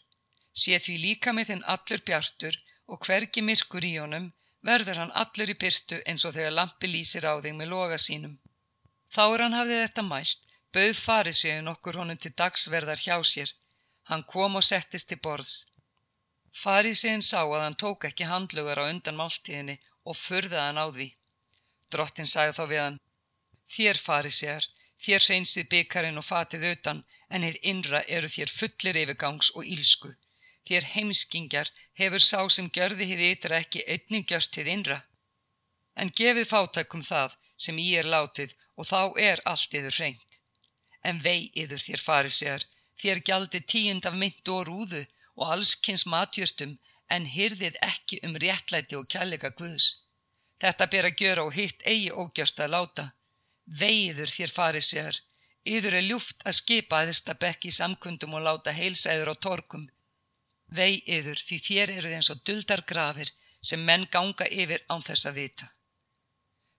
sé 0.59 0.79
því 0.83 0.97
líka 1.03 1.33
með 1.35 1.53
þinn 1.53 1.67
allur 1.75 2.03
bjartur 2.09 2.57
og 2.91 3.05
hvergi 3.07 3.45
myrkur 3.45 3.85
í 3.85 3.95
honum 4.03 4.29
verður 4.69 5.01
hann 5.03 5.15
allur 5.23 5.53
í 5.53 5.57
byrtu 5.63 5.99
eins 6.11 6.27
og 6.29 6.37
þegar 6.37 6.55
lampi 6.59 6.91
lýsir 6.93 7.27
á 7.29 7.35
þig 7.45 7.57
með 7.59 7.73
loga 7.73 7.99
sínum. 8.05 8.37
Þá 9.15 9.23
er 9.25 9.43
hann 9.45 9.57
hafðið 9.59 9.83
þetta 9.85 10.05
mælt, 10.11 10.45
bauð 10.77 11.01
farið 11.01 11.37
séu 11.41 11.65
nokkur 11.65 11.99
honum 12.01 12.21
til 12.21 12.35
dagsverðar 12.43 13.05
hjá 13.05 13.17
sér. 13.33 13.53
Hann 14.09 14.25
kom 14.33 14.57
og 14.61 14.65
settist 14.65 15.09
til 15.11 15.21
borðs. 15.25 15.55
Farið 16.63 16.97
séin 17.01 17.25
sá 17.25 17.41
að 17.45 17.63
hann 17.63 17.79
tók 17.83 18.05
ekki 18.09 18.29
handlugar 18.29 18.81
á 18.81 18.89
undan 18.89 19.19
máltíðinni 19.21 19.79
og 20.09 20.17
furðað 20.17 20.65
hann 20.67 20.83
á 20.83 20.87
því. 20.97 21.09
Drottin 21.93 22.29
sagði 22.29 22.57
þá 22.59 22.65
við 22.71 22.83
hann, 22.85 23.01
þér 23.75 24.01
farið 24.07 24.35
sér, 24.39 24.69
þér 25.05 25.27
hreinsið 25.27 25.69
byggarinn 25.75 26.21
og 26.21 26.27
fatið 26.27 26.67
utan, 26.73 27.05
en 27.29 27.45
heið 27.47 27.61
innra 27.73 28.01
eru 28.17 28.29
þér 28.33 28.53
fullir 28.61 29.01
yfirgangs 29.03 29.53
og 29.57 29.69
ílsku. 29.77 30.13
Þér 30.69 30.85
heimskingjar 30.93 31.69
hefur 31.99 32.21
sá 32.21 32.41
sem 32.55 32.67
gjörði 32.77 33.07
hið 33.11 33.21
ytra 33.27 33.61
ekki 33.63 33.85
einning 33.93 34.27
gjört 34.29 34.59
hið 34.61 34.67
innra. 34.75 34.99
En 35.97 36.11
gefið 36.21 36.51
fátækum 36.51 37.05
það 37.07 37.37
sem 37.65 37.79
í 37.81 37.87
er 38.01 38.09
látið 38.15 38.53
og 38.77 38.89
þá 38.91 39.01
er 39.29 39.43
allt 39.53 39.77
yður 39.79 39.97
hreint. 40.01 40.37
En 41.09 41.23
vei 41.25 41.49
yður 41.63 41.85
þér 41.87 42.05
farið 42.09 42.37
sér, 42.41 42.69
þér 43.01 43.25
gjaldi 43.31 43.63
tíund 43.73 44.11
af 44.11 44.21
mynd 44.21 44.53
og 44.57 44.69
rúðu 44.69 45.03
og 45.41 45.55
allskynns 45.55 46.05
matjörtum 46.13 46.77
en 47.17 47.33
hyrðið 47.33 47.81
ekki 47.89 48.21
um 48.29 48.37
réttlæti 48.45 49.01
og 49.01 49.09
kjallega 49.09 49.55
guðs. 49.57 49.89
Þetta 50.61 50.93
ber 50.93 51.09
að 51.09 51.21
gjöra 51.23 51.49
og 51.49 51.55
hitt 51.57 51.85
eigi 51.87 52.11
ógjörst 52.13 52.61
að 52.61 52.75
láta. 52.77 53.11
Veiður 53.81 54.37
þér 54.37 54.53
farið 54.59 54.85
sér, 54.93 55.21
yður 55.65 55.97
er 56.03 56.11
ljúft 56.11 56.45
að 56.45 56.61
skipa 56.61 57.01
að 57.01 57.15
þesta 57.15 57.41
bekki 57.45 57.73
samkundum 57.73 58.37
og 58.37 58.45
láta 58.45 58.75
heilsæður 58.77 59.33
á 59.33 59.35
torkum 59.49 59.89
Vei 60.69 61.03
yður 61.07 61.41
því 61.41 61.59
þér 61.67 61.93
eruð 61.97 62.15
eins 62.19 62.31
og 62.35 62.43
duldar 62.45 62.83
grafir 62.85 63.33
sem 63.61 63.85
menn 63.85 64.07
ganga 64.13 64.47
yfir 64.47 64.85
án 64.93 65.03
þess 65.03 65.29
að 65.29 65.39
vita. 65.41 65.69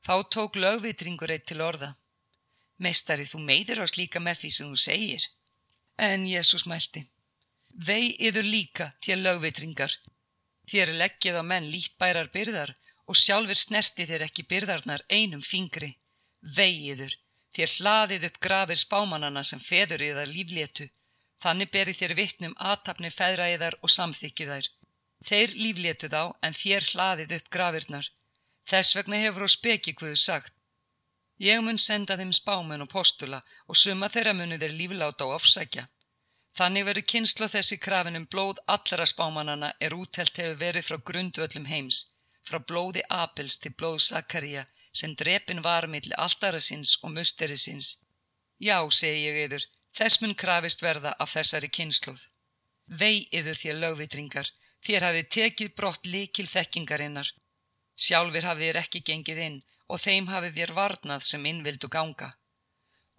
Þá 0.05 0.15
tók 0.33 0.55
lögvitringur 0.55 1.31
eitt 1.33 1.47
til 1.49 1.61
orða. 1.61 1.95
Meistari, 2.77 3.25
þú 3.25 3.39
meidir 3.43 3.81
oss 3.83 3.97
líka 3.97 4.19
með 4.23 4.43
því 4.43 4.51
sem 4.55 4.69
þú 4.69 4.77
segir. 4.83 5.25
En 5.97 6.25
Jésús 6.25 6.65
mælti. 6.69 7.03
Vei 7.87 8.15
yður 8.27 8.47
líka 8.47 8.93
þér 9.03 9.23
lögvitringar. 9.25 9.97
Þér 10.69 10.93
leggjið 11.01 11.41
á 11.41 11.43
menn 11.43 11.67
lít 11.73 11.97
bærar 11.99 12.29
byrðar 12.31 12.75
og 13.09 13.17
sjálfur 13.17 13.57
snerti 13.57 14.05
þér 14.05 14.27
ekki 14.29 14.45
byrðarnar 14.51 15.03
einum 15.09 15.41
fingri. 15.41 15.97
Vei 16.41 16.71
yður 16.93 17.17
þér 17.57 17.75
hlaðið 17.79 18.25
upp 18.29 18.39
grafir 18.39 18.79
spámanana 18.79 19.43
sem 19.43 19.59
feður 19.59 20.05
yðar 20.05 20.29
líflétu 20.29 20.87
Þannig 21.43 21.71
beri 21.71 21.95
þér 21.95 22.13
vittnum 22.19 22.55
aðtapni 22.71 23.09
feðraðiðar 23.15 23.77
og 23.81 23.93
samþykkiðær. 23.95 24.69
Þeir 25.29 25.53
líflétu 25.55 26.09
þá 26.11 26.23
en 26.43 26.57
þér 26.61 26.87
hlaðið 26.91 27.35
upp 27.37 27.49
grafirnar. 27.55 28.09
Þess 28.69 28.95
vegna 28.97 29.19
hefur 29.23 29.47
á 29.47 29.49
speki 29.49 29.93
hverju 29.99 30.19
sagt. 30.19 30.53
Ég 31.39 31.61
mun 31.63 31.79
senda 31.79 32.17
þeim 32.19 32.33
spámen 32.35 32.83
og 32.83 32.91
postula 32.91 33.39
og 33.67 33.79
suma 33.81 34.09
þeirra 34.13 34.33
muni 34.35 34.59
þeir 34.59 34.75
lífláta 34.81 35.27
og 35.27 35.37
ofsækja. 35.39 35.85
Þannig 36.59 36.85
verður 36.87 37.07
kynslu 37.13 37.47
þessi 37.53 37.77
krafinum 37.85 38.25
blóð 38.33 38.59
allra 38.75 39.05
spámanana 39.11 39.69
er 39.79 39.95
útelt 39.95 40.39
hefur 40.41 40.59
verið 40.63 40.87
frá 40.87 40.97
grundu 41.09 41.45
öllum 41.45 41.69
heims, 41.71 41.99
frá 42.47 42.59
blóði 42.71 43.03
Abels 43.21 43.55
til 43.63 43.71
blóð 43.79 43.99
Sakaria 44.09 44.65
sem 44.91 45.15
drepin 45.15 45.61
var 45.63 45.87
millir 45.87 46.19
alltara 46.25 46.59
sinns 46.59 46.97
og 47.03 47.13
musteri 47.15 47.57
sinns. 47.57 47.89
Já, 48.59 48.77
segi 48.91 49.29
ég 49.29 49.37
yfir, 49.45 49.67
Þess 49.99 50.21
mun 50.21 50.35
krafist 50.41 50.83
verða 50.83 51.11
af 51.23 51.33
þessari 51.35 51.67
kynsluð. 51.77 52.21
Vei 52.99 53.27
yfir 53.35 53.57
þér 53.61 53.79
lögvitringar, 53.83 54.49
þér 54.87 55.05
hafið 55.07 55.25
tekið 55.35 55.73
brott 55.79 56.05
líkil 56.13 56.45
þekkingarinnar. 56.47 57.31
Sjálfur 58.05 58.47
hafið 58.47 58.69
þér 58.69 58.79
ekki 58.83 59.01
gengið 59.09 59.41
inn 59.47 59.57
og 59.91 59.99
þeim 60.05 60.29
hafið 60.31 60.55
þér 60.59 60.73
varnað 60.77 61.25
sem 61.31 61.49
inn 61.51 61.59
vildu 61.65 61.89
ganga. 61.95 62.29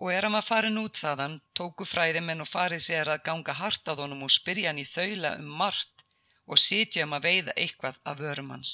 Og 0.01 0.13
er 0.15 0.25
hann 0.25 0.39
var 0.39 0.47
farin 0.47 0.81
út 0.81 0.97
þaðan, 0.97 1.37
tóku 1.53 1.85
fræðimenn 1.85 2.41
og 2.41 2.49
farið 2.49 2.87
sér 2.87 3.13
að 3.13 3.25
ganga 3.29 3.59
hart 3.61 3.93
að 3.93 4.07
honum 4.07 4.25
og 4.25 4.33
spyrja 4.33 4.73
hann 4.73 4.81
í 4.81 4.89
þaula 4.89 5.35
um 5.43 5.51
margt 5.61 6.07
og 6.47 6.63
sitja 6.65 7.05
um 7.05 7.13
að 7.19 7.27
veiða 7.29 7.57
eitthvað 7.61 8.01
af 8.09 8.25
vörum 8.25 8.55
hans. 8.57 8.73